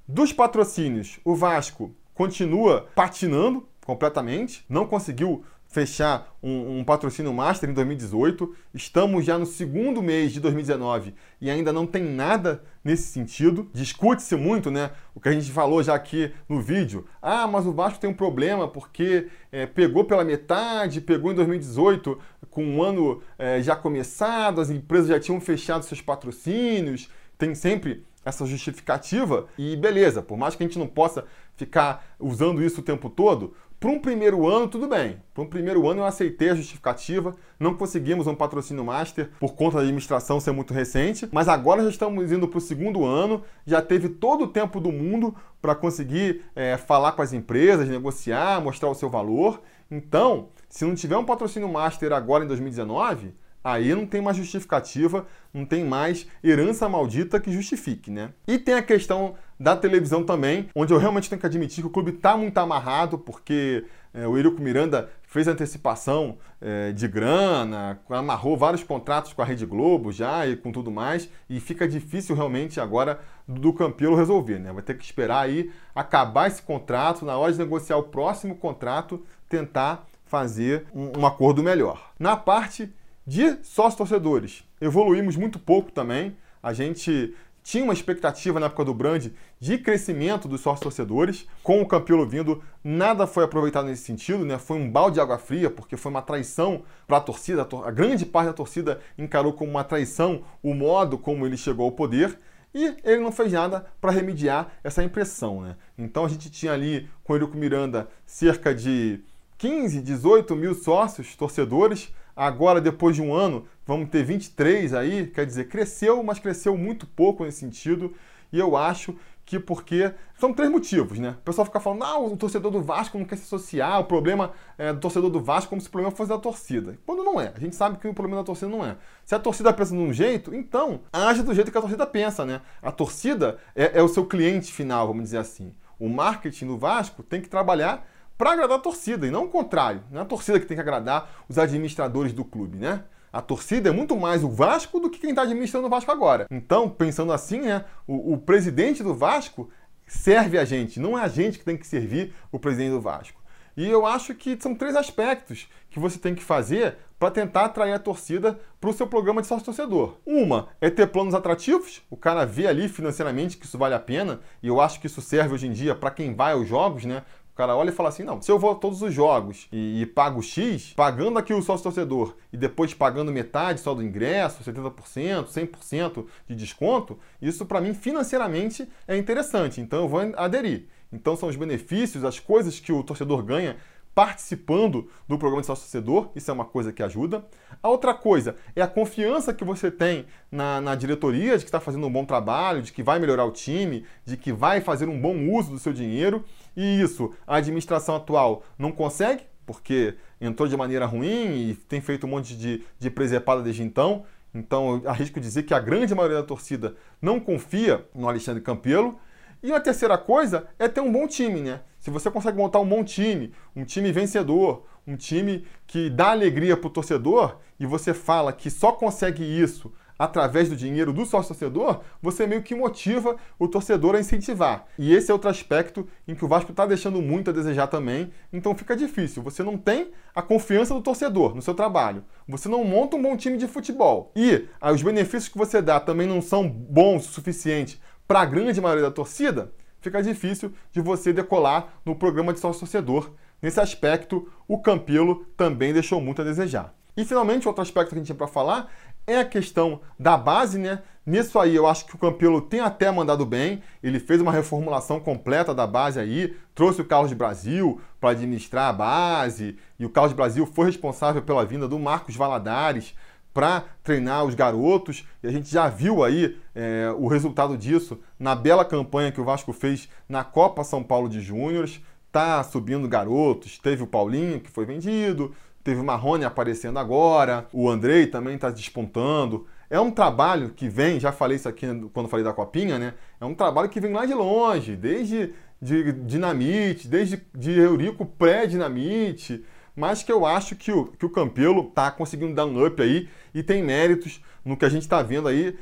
dos 0.07 0.35
patrocínios, 0.35 1.19
o 1.25 1.35
Vasco 1.35 1.95
continua 2.13 2.89
patinando 2.95 3.67
completamente, 3.87 4.67
não 4.69 4.87
conseguiu 4.87 5.43
fechar 5.73 6.37
um, 6.43 6.79
um, 6.79 6.85
patrocínio 6.85 7.33
master 7.33 7.69
em 7.69 7.73
2018. 7.73 8.55
Estamos 8.75 9.25
já 9.25 9.39
no 9.39 9.47
segundo 9.47 10.03
mês 10.03 10.33
de 10.33 10.39
2019 10.39 11.15
e 11.41 11.51
ainda 11.51 11.73
não 11.73 11.87
tem 11.87 12.05
nada 12.05 12.63
nesse 12.85 13.05
sentido. 13.05 13.71
Discute-se 13.73 14.37
muito, 14.37 14.71
né? 14.71 14.91
O 15.15 15.21
que 15.21 15.31
a 15.31 15.33
gente 15.33 15.51
falou 15.51 15.83
já 15.83 15.95
aqui 15.95 16.33
no 16.47 16.61
vídeo. 16.61 17.07
Ah, 17.21 17.47
mas 17.47 17.67
o 17.67 17.73
Vasco 17.73 17.99
tem 17.99 18.11
um 18.11 18.15
problema 18.15 18.69
porque 18.69 19.29
é, 19.51 19.65
pegou 19.65 20.05
pela 20.05 20.25
metade, 20.25 21.01
pegou 21.01 21.33
em 21.33 21.35
2018 21.35 22.19
com 22.51 22.63
um 22.63 22.83
ano 22.83 23.23
é, 23.39 23.63
já 23.63 23.75
começado, 23.75 24.61
as 24.61 24.69
empresas 24.69 25.09
já 25.09 25.19
tinham 25.19 25.41
fechado 25.41 25.85
seus 25.85 26.03
patrocínios. 26.03 27.09
Tem 27.39 27.55
sempre 27.55 28.05
essa 28.25 28.47
justificativa 28.47 29.49
e 29.59 29.75
beleza, 29.77 30.23
por 30.23 30.37
mais 30.37 30.55
que 30.55 30.63
a 30.63 30.67
gente 30.67 30.79
não 30.79 30.87
possa 30.87 31.25
ficar 31.57 32.15
usando 32.19 32.63
isso 32.63 32.81
o 32.81 32.85
tempo 32.85 33.11
todo, 33.11 33.55
para 33.83 33.91
um 33.91 33.99
primeiro 33.99 34.47
ano, 34.47 34.69
tudo 34.69 34.87
bem. 34.87 35.21
Para 35.35 35.43
um 35.43 35.47
primeiro 35.47 35.89
ano 35.89 36.03
eu 36.03 36.07
aceitei 36.07 36.51
a 36.51 36.55
justificativa, 36.55 37.35
não 37.59 37.75
conseguimos 37.75 38.29
um 38.29 38.35
patrocínio 38.35 38.85
master 38.85 39.31
por 39.41 39.57
conta 39.57 39.79
da 39.79 39.83
administração 39.83 40.39
ser 40.39 40.53
muito 40.53 40.73
recente, 40.73 41.29
mas 41.33 41.49
agora 41.49 41.83
já 41.83 41.89
estamos 41.89 42.31
indo 42.31 42.47
para 42.47 42.59
o 42.59 42.61
segundo 42.61 43.05
ano, 43.05 43.43
já 43.67 43.83
teve 43.83 44.09
todo 44.09 44.45
o 44.45 44.47
tempo 44.47 44.79
do 44.79 44.93
mundo 44.93 45.35
para 45.61 45.75
conseguir 45.75 46.45
é, 46.55 46.77
falar 46.77 47.11
com 47.11 47.23
as 47.23 47.33
empresas, 47.33 47.89
negociar, 47.89 48.61
mostrar 48.63 48.89
o 48.89 48.95
seu 48.95 49.11
valor. 49.11 49.61
Então, 49.91 50.51
se 50.69 50.85
não 50.85 50.95
tiver 50.95 51.17
um 51.17 51.25
patrocínio 51.25 51.69
master 51.69 52.13
agora 52.13 52.45
em 52.45 52.47
2019, 52.47 53.35
Aí 53.65 53.95
não 53.95 54.07
tem 54.07 54.21
mais 54.21 54.37
justificativa, 54.37 55.27
não 55.55 55.65
tem 55.65 55.85
mais 55.85 56.27
herança 56.43 56.89
maldita 56.89 57.39
que 57.39 57.53
justifique, 57.53 58.11
né? 58.11 58.31
E 58.47 58.59
tem 58.59 58.75
a 58.75 58.83
questão 58.83 59.35
da 59.59 59.77
televisão 59.77 60.25
também, 60.25 60.69
onde 60.75 60.93
eu 60.93 60.99
realmente 60.99 61.29
tenho 61.29 61.41
que 61.41 61.47
admitir 61.47 61.83
que 61.83 61.87
o 61.87 61.91
clube 61.91 62.11
está 62.11 62.37
muito 62.37 62.59
amarrado, 62.59 63.17
porque 63.17 63.85
é, 64.13 64.27
o 64.27 64.37
Eurico 64.37 64.61
Miranda 64.61 65.09
fez 65.23 65.47
antecipação 65.47 66.37
é, 66.61 66.91
de 66.91 67.07
grana, 67.07 68.01
amarrou 68.11 68.57
vários 68.57 68.83
contratos 68.83 69.33
com 69.33 69.41
a 69.41 69.45
Rede 69.45 69.65
Globo 69.65 70.11
já 70.11 70.47
e 70.47 70.57
com 70.57 70.73
tudo 70.73 70.91
mais, 70.91 71.29
e 71.49 71.61
fica 71.61 71.87
difícil 71.87 72.35
realmente 72.35 72.81
agora 72.81 73.21
do 73.47 73.73
Campelo 73.73 74.17
resolver, 74.17 74.59
né? 74.59 74.73
Vai 74.73 74.83
ter 74.83 74.99
que 74.99 75.05
esperar 75.05 75.45
aí 75.45 75.71
acabar 75.95 76.49
esse 76.49 76.63
contrato, 76.63 77.25
na 77.25 77.39
hora 77.39 77.53
de 77.53 77.59
negociar 77.59 77.97
o 77.97 78.03
próximo 78.03 78.57
contrato, 78.57 79.25
tentar 79.49 80.07
fazer 80.27 80.87
um, 80.93 81.21
um 81.21 81.27
acordo 81.27 81.63
melhor. 81.63 82.11
Na 82.19 82.37
parte 82.37 82.93
de 83.27 83.59
sócios 83.63 83.97
torcedores, 83.97 84.65
evoluímos 84.81 85.37
muito 85.37 85.59
pouco 85.59 85.91
também. 85.93 86.37
A 86.63 86.73
gente 86.73 87.35
tinha 87.63 87.85
uma 87.85 87.93
expectativa 87.93 88.59
na 88.59 88.67
época 88.67 88.85
do 88.85 88.93
Brand 88.93 89.29
de 89.61 89.79
crescimento 89.79 90.49
dos 90.49 90.61
sócios 90.61 90.83
torcedores. 90.83 91.47
Com 91.63 91.81
o 91.81 91.87
Campelo 91.87 92.27
vindo, 92.27 92.63
nada 92.83 93.27
foi 93.27 93.45
aproveitado 93.45 93.87
nesse 93.87 94.03
sentido, 94.03 94.45
né? 94.45 94.59
Foi 94.59 94.77
um 94.77 94.91
balde 94.91 95.15
de 95.15 95.21
água 95.21 95.39
fria, 95.39 95.71
porque 95.71 95.97
foi 95.97 96.11
uma 96.11 96.23
traição 96.23 96.83
para 97.07 97.19
a 97.19 97.21
torcida. 97.21 97.67
A 97.85 97.91
grande 97.91 98.27
parte 98.27 98.49
da 98.49 98.53
torcida 98.53 99.01
encarou 99.17 99.53
como 99.53 99.71
uma 99.71 99.85
traição 99.85 100.43
o 100.63 100.75
modo 100.75 101.17
como 101.17 101.47
ele 101.47 101.57
chegou 101.57 101.87
ao 101.87 101.93
poder. 101.93 102.37
E 102.75 102.97
ele 103.05 103.21
não 103.21 103.31
fez 103.31 103.53
nada 103.53 103.87
para 104.01 104.11
remediar 104.11 104.73
essa 104.83 105.05
impressão, 105.05 105.61
né? 105.61 105.77
Então 105.97 106.25
a 106.25 106.29
gente 106.29 106.51
tinha 106.51 106.73
ali 106.73 107.09
com 107.23 107.33
o 107.33 107.37
Eurico 107.37 107.57
Miranda 107.57 108.09
cerca 108.25 108.75
de 108.75 109.21
15, 109.59 110.01
18 110.01 110.57
mil 110.57 110.75
sócios 110.75 111.37
torcedores 111.37 112.13
Agora, 112.35 112.81
depois 112.81 113.17
de 113.17 113.23
um 113.23 113.35
ano, 113.35 113.67
vamos 113.87 114.09
ter 114.09 114.25
23 114.25 114.95
aí, 114.95 115.27
quer 115.27 115.47
dizer, 115.47 115.69
cresceu, 115.69 116.23
mas 116.23 116.39
cresceu 116.39 116.77
muito 116.77 117.07
pouco 117.07 117.45
nesse 117.45 117.61
sentido. 117.61 118.15
E 118.53 118.59
eu 118.59 118.77
acho 118.77 119.17
que 119.45 119.59
porque. 119.59 120.13
São 120.39 120.53
três 120.53 120.71
motivos, 120.71 121.19
né? 121.21 121.37
O 121.41 121.45
pessoal 121.45 121.65
fica 121.65 121.79
falando, 121.79 122.03
ah, 122.03 122.19
o 122.19 122.37
torcedor 122.37 122.73
do 122.73 122.83
Vasco 122.83 123.17
não 123.17 123.25
quer 123.25 123.37
se 123.37 123.45
associar, 123.45 124.01
o 124.01 124.05
problema 124.05 124.53
é 124.77 124.93
do 124.93 124.99
torcedor 124.99 125.31
do 125.31 125.41
Vasco 125.41 125.71
como 125.71 125.81
se 125.81 125.87
o 125.87 125.91
problema 125.91 126.15
fosse 126.15 126.31
da 126.31 126.39
torcida. 126.39 126.99
Quando 127.07 127.23
não 127.23 127.41
é. 127.41 127.53
A 127.55 127.61
gente 127.61 127.77
sabe 127.77 127.97
que 127.99 128.09
o 128.09 128.15
problema 128.15 128.43
da 128.43 128.47
torcida 128.47 128.69
não 128.69 128.85
é. 128.85 128.97
Se 129.25 129.35
a 129.35 129.39
torcida 129.39 129.73
pensa 129.73 129.95
de 129.95 130.01
um 130.01 130.13
jeito, 130.13 130.53
então 130.55 131.03
age 131.13 131.43
do 131.43 131.55
jeito 131.55 131.71
que 131.71 131.79
a 131.79 131.81
torcida 131.81 132.07
pensa, 132.07 132.45
né? 132.45 132.61
A 132.83 132.91
torcida 132.91 133.59
é, 133.77 133.99
é 133.99 134.03
o 134.03 134.09
seu 134.09 134.27
cliente 134.27 134.73
final, 134.73 135.07
vamos 135.07 135.25
dizer 135.25 135.39
assim. 135.39 135.73
O 135.99 136.09
marketing 136.09 136.67
do 136.67 136.77
Vasco 136.77 137.23
tem 137.23 137.41
que 137.41 137.49
trabalhar 137.49 138.05
para 138.37 138.53
agradar 138.53 138.79
a 138.79 138.81
torcida, 138.81 139.27
e 139.27 139.31
não 139.31 139.45
o 139.45 139.49
contrário. 139.49 140.03
Não 140.11 140.21
é 140.21 140.23
a 140.23 140.27
torcida 140.27 140.59
que 140.59 140.67
tem 140.67 140.77
que 140.77 140.81
agradar 140.81 141.45
os 141.49 141.59
administradores 141.59 142.33
do 142.33 142.45
clube, 142.45 142.79
né? 142.79 143.05
A 143.33 143.41
torcida 143.41 143.89
é 143.89 143.93
muito 143.93 144.15
mais 144.15 144.45
o 144.45 144.51
Vasco 144.51 145.01
do 145.01 145.09
que 145.09 145.19
quem 145.19 145.31
está 145.31 145.43
administrando 145.43 145.87
o 145.87 145.91
Vasco 145.91 146.13
agora. 146.13 146.47
Então, 146.51 146.89
pensando 146.89 147.33
assim, 147.33 147.61
né, 147.61 147.85
o, 148.07 148.35
o, 148.35 148.39
presidente 148.39 149.03
do 149.03 149.15
Vasco 149.15 149.71
serve 150.07 150.59
a 150.59 150.67
gente, 150.67 151.01
não 151.01 151.19
é 151.19 151.23
a 151.23 151.29
gente 151.29 151.59
que 151.59 151.65
tem 151.65 151.77
que 151.77 151.87
servir 151.87 152.35
o 152.51 152.59
presidente 152.59 152.91
do 152.91 153.01
Vasco. 153.01 153.41
E 153.75 153.89
eu 153.89 154.05
acho 154.05 154.35
que 154.35 154.59
são 154.61 154.75
três 154.75 154.95
aspectos 154.95 155.67
que 155.89 155.99
você 155.99 156.19
tem 156.19 156.35
que 156.35 156.43
fazer 156.43 156.97
para 157.19 157.31
tentar 157.31 157.67
atrair 157.67 157.93
a 157.93 157.99
torcida 157.99 158.59
para 158.79 158.91
o 158.91 158.93
seu 158.93 159.07
programa 159.07 159.41
de 159.41 159.47
sócio-torcedor. 159.47 160.17
Uma 160.27 160.69
é 160.81 160.91
ter 160.91 161.07
planos 161.07 161.35
atrativos, 161.35 162.03
o 162.11 162.17
cara 162.17 162.45
vê 162.45 162.67
ali 162.67 162.89
financeiramente 162.89 163.57
que 163.57 163.65
isso 163.65 163.79
vale 163.79 163.95
a 163.95 164.01
pena, 164.01 164.41
e 164.63 164.69
eu 164.69 164.81
acho 164.81 165.01
que 165.01 165.07
isso 165.07 165.23
serve 165.23 165.55
hoje 165.55 165.69
em 165.69 165.73
dia 165.73 165.95
para 165.95 166.11
quem 166.11 166.35
vai 166.35 166.53
aos 166.53 166.69
jogos, 166.69 167.05
né? 167.05 167.23
Cara 167.63 167.77
olha 167.77 167.91
e 167.91 167.93
fala 167.93 168.09
assim: 168.09 168.25
não, 168.25 168.43
se 168.43 168.51
eu 168.51 168.59
vou 168.59 168.73
a 168.73 168.75
todos 168.75 169.03
os 169.03 169.15
jogos 169.15 169.69
e, 169.71 170.03
e 170.03 170.07
pago 170.07 170.43
X, 170.43 170.95
pagando 170.97 171.39
aqui 171.39 171.55
o 171.55 171.63
sócio 171.63 171.85
torcedor 171.85 172.35
e 172.53 172.57
depois 172.57 172.93
pagando 172.93 173.31
metade 173.31 173.79
só 173.79 173.95
do 173.95 174.03
ingresso, 174.03 174.65
70%, 174.69 175.47
100% 175.47 176.27
de 176.49 176.57
desconto, 176.57 177.17
isso 177.41 177.65
para 177.65 177.81
mim 177.81 177.95
financeiramente 177.95 178.89
é 179.07 179.17
interessante, 179.17 179.81
então 179.81 180.01
eu 180.01 180.09
vou 180.09 180.21
aderir. 180.37 180.89
Então 181.13 181.37
são 181.37 181.49
os 181.49 181.55
benefícios, 181.55 182.25
as 182.25 182.41
coisas 182.41 182.81
que 182.81 182.91
o 182.91 183.01
torcedor 183.05 183.45
ganha 183.45 183.77
participando 184.15 185.09
do 185.27 185.39
programa 185.39 185.63
de 185.63 185.67
sócio 185.67 185.85
torcedor, 185.85 186.31
isso 186.35 186.51
é 186.51 186.55
uma 186.55 186.65
coisa 186.65 186.93
que 186.93 187.03
ajuda. 187.03 187.45
A 187.83 187.89
outra 187.89 188.13
coisa 188.13 188.57
é 188.77 188.83
a 188.83 188.87
confiança 188.87 189.55
que 189.55 189.65
você 189.65 189.91
tem 189.91 190.27
na, 190.51 190.81
na 190.81 190.95
diretoria 190.95 191.57
de 191.57 191.65
que 191.65 191.69
está 191.69 191.81
fazendo 191.81 192.07
um 192.07 192.13
bom 192.13 192.25
trabalho, 192.25 192.83
de 192.83 192.93
que 192.93 193.03
vai 193.03 193.19
melhorar 193.19 193.45
o 193.45 193.51
time, 193.51 194.05
de 194.25 194.37
que 194.37 194.53
vai 194.53 194.81
fazer 194.81 195.09
um 195.09 195.19
bom 195.19 195.49
uso 195.51 195.71
do 195.71 195.79
seu 195.79 195.93
dinheiro. 195.93 196.45
E 196.77 197.01
isso 197.01 197.33
a 197.47 197.57
administração 197.57 198.17
atual 198.17 198.65
não 198.79 198.93
consegue, 198.93 199.45
porque 199.67 200.15
entrou 200.41 200.69
de 200.69 200.77
maneira 200.77 201.07
ruim 201.07 201.71
e 201.71 201.75
tem 201.89 202.01
feito 202.01 202.27
um 202.27 202.31
monte 202.31 202.57
de, 202.57 202.85
de 202.99 203.11
presepada 203.11 203.63
desde 203.63 203.83
então. 203.83 204.25
Então, 204.55 205.01
eu 205.03 205.09
arrisco 205.09 205.41
dizer 205.41 205.63
que 205.63 205.73
a 205.73 205.81
grande 205.81 206.15
maioria 206.15 206.39
da 206.39 206.47
torcida 206.47 206.95
não 207.21 207.41
confia 207.41 208.07
no 208.15 208.29
Alexandre 208.29 208.63
Campelo. 208.63 209.19
E 209.63 209.73
a 209.73 209.81
terceira 209.81 210.19
coisa 210.19 210.67
é 210.79 210.89
ter 210.89 211.01
um 211.01 211.11
bom 211.11 211.27
time, 211.27 211.61
né? 211.61 211.81
Se 211.99 212.11
você 212.11 212.31
consegue 212.31 212.59
montar 212.59 212.81
um 212.81 212.89
bom 212.89 213.05
time, 213.05 213.53
um 213.77 213.85
time 213.85 214.11
vencedor, 214.11 214.85
um 215.07 215.17
time 215.17 215.65
que 215.87 216.11
dá 216.11 216.33
alegria 216.33 216.77
para 216.77 216.89
o 216.89 216.91
torcedor, 216.91 217.59
e 217.79 217.87
você 217.87 218.13
fala 218.13 218.53
que 218.53 218.69
só 218.69 218.93
consegue 218.93 219.43
isso 219.45 219.93
através 220.23 220.69
do 220.69 220.77
dinheiro 220.77 221.13
do 221.13 221.27
sócio-torcedor, 221.27 222.01
você 222.23 222.47
meio 222.47 222.63
que 222.63 222.77
motiva 222.77 223.35
o 223.59 223.67
torcedor 223.67 224.15
a 224.15 224.21
incentivar. 224.21 224.85
E 224.97 225.13
esse 225.13 225.33
é 225.33 225.35
outro 225.35 225.51
aspecto 225.51 226.07
em 226.29 226.35
que 226.37 226.45
o 226.45 226.49
Vasco 226.49 226.71
está 226.71 226.87
deixando 226.87 227.21
muito 227.21 227.51
a 227.51 227.53
desejar 227.53 227.89
também, 227.89 228.31
então 228.53 228.73
fica 228.73 228.95
difícil. 228.95 229.43
Você 229.43 229.65
não 229.65 229.77
tem 229.77 230.13
a 230.33 230.41
confiança 230.41 230.95
do 230.95 231.03
torcedor 231.03 231.57
no 231.57 231.61
seu 231.61 231.75
trabalho. 231.75 232.23
Você 232.47 232.69
não 232.69 232.85
monta 232.85 233.17
um 233.17 233.23
bom 233.23 233.37
time 233.37 233.57
de 233.59 233.67
futebol. 233.67 234.31
E 234.37 234.69
ah, 234.81 234.93
os 234.93 235.03
benefícios 235.03 235.49
que 235.49 235.59
você 235.59 235.83
dá 235.83 235.99
também 235.99 236.29
não 236.29 236.41
são 236.41 236.69
bons 236.69 237.27
o 237.29 237.33
suficiente 237.33 238.01
para 238.29 238.43
a 238.43 238.47
grande 238.47 238.81
maioria 238.81 239.03
da 239.03 239.11
torcida 239.11 239.73
fica 240.01 240.23
difícil 240.23 240.73
de 240.93 241.01
você 241.01 241.33
decolar 241.33 241.95
no 242.05 242.15
programa 242.15 242.53
de 242.53 242.61
sócio-torcedor. 242.61 243.33
Nesse 243.61 243.81
aspecto, 243.81 244.49
o 244.69 244.79
Campelo 244.79 245.47
também 245.57 245.93
deixou 245.93 246.21
muito 246.21 246.43
a 246.43 246.45
desejar. 246.45 246.95
E 247.17 247.25
finalmente, 247.27 247.69
outro 247.69 247.83
aspecto 247.83 248.09
que 248.09 248.15
a 248.15 248.19
gente 248.19 248.27
tinha 248.27 248.37
para 248.37 248.47
falar 248.47 248.91
é 249.27 249.39
a 249.39 249.45
questão 249.45 250.01
da 250.19 250.37
base, 250.37 250.79
né? 250.79 251.03
Nisso 251.25 251.59
aí 251.59 251.77
eu 251.77 251.87
acho 251.87 252.05
que 252.05 252.17
o 252.17 252.19
Campelo 252.19 252.61
tem 252.61 252.81
até 252.81 253.11
mandado 253.11 253.47
bem. 253.47 253.81
Ele 254.03 254.19
fez 254.19 254.41
uma 254.41 254.51
reformulação 254.51 255.21
completa 255.21 255.73
da 255.73 255.87
base 255.87 256.19
aí, 256.19 256.57
trouxe 256.75 257.01
o 257.01 257.05
Carlos 257.05 257.31
de 257.31 257.37
Brasil 257.37 258.01
para 258.21 258.31
administrar 258.31 258.89
a 258.89 258.93
base, 258.93 259.79
e 259.99 260.05
o 260.05 260.11
Carlos 260.11 260.33
de 260.33 260.37
Brasil 260.37 260.67
foi 260.67 260.87
responsável 260.87 261.41
pela 261.41 261.65
vinda 261.65 261.87
do 261.87 261.99
Marcos 261.99 262.35
Valadares 262.35 263.15
para 263.55 263.85
treinar 264.03 264.45
os 264.45 264.55
garotos. 264.55 265.25
E 265.43 265.47
a 265.47 265.53
gente 265.53 265.71
já 265.71 265.89
viu 265.89 266.25
aí 266.25 266.59
é, 266.75 267.15
o 267.17 267.29
resultado 267.29 267.77
disso 267.77 268.19
na 268.39 268.55
bela 268.55 268.85
campanha 268.85 269.31
que 269.31 269.41
o 269.41 269.45
Vasco 269.45 269.73
fez 269.73 270.09
na 270.29 270.43
Copa 270.43 270.83
São 270.83 271.03
Paulo 271.03 271.29
de 271.29 271.41
Júniores. 271.41 272.01
Tá 272.33 272.65
subindo 272.65 273.07
garotos. 273.07 273.79
Teve 273.79 274.03
o 274.03 274.07
Paulinho, 274.07 274.59
que 274.59 274.71
foi 274.71 274.87
vendido. 274.87 275.55
Teve 275.83 276.01
o 276.01 276.05
Marrone 276.05 276.45
aparecendo 276.45 276.99
agora. 276.99 277.67
O 277.73 277.89
Andrei 277.89 278.27
também 278.27 278.55
está 278.55 278.71
despontando. 278.71 279.67
É 279.91 280.01
um 280.01 280.11
trabalho 280.11 280.71
que 280.71 280.89
vem, 280.89 281.21
já 281.21 281.33
falei 281.33 281.57
isso 281.57 281.69
aqui 281.69 281.87
quando 282.13 282.29
falei 282.29 282.45
da 282.45 282.53
Copinha, 282.53 282.99
né? 282.99 283.15
É 283.41 283.45
um 283.45 283.55
trabalho 283.55 283.89
que 283.89 284.01
vem 284.01 284.13
lá 284.13 284.25
de 284.25 284.35
longe, 284.35 284.97
desde 284.97 285.53
de 285.81 286.13
Dinamite, 286.13 287.09
desde 287.09 287.43
de 287.55 287.73
Eurico 287.73 288.25
pré-Dinamite 288.25 289.65
mas 289.95 290.23
que 290.23 290.33
eu 290.33 290.45
acho 290.45 290.75
que 290.75 290.91
o, 290.91 291.07
que 291.07 291.27
o 291.27 291.31
Campelo 291.31 291.89
está 291.89 292.11
conseguindo 292.11 292.55
dar 292.55 292.67
um 292.67 292.85
up 292.85 293.01
aí 293.01 293.29
e 293.55 293.63
tem 293.63 293.83
méritos 293.83 294.43
no 294.65 294.77
que 294.77 294.85
a 294.85 294.89
gente 294.89 295.03
está 295.03 295.23
vendo 295.23 295.49
aí 295.49 295.77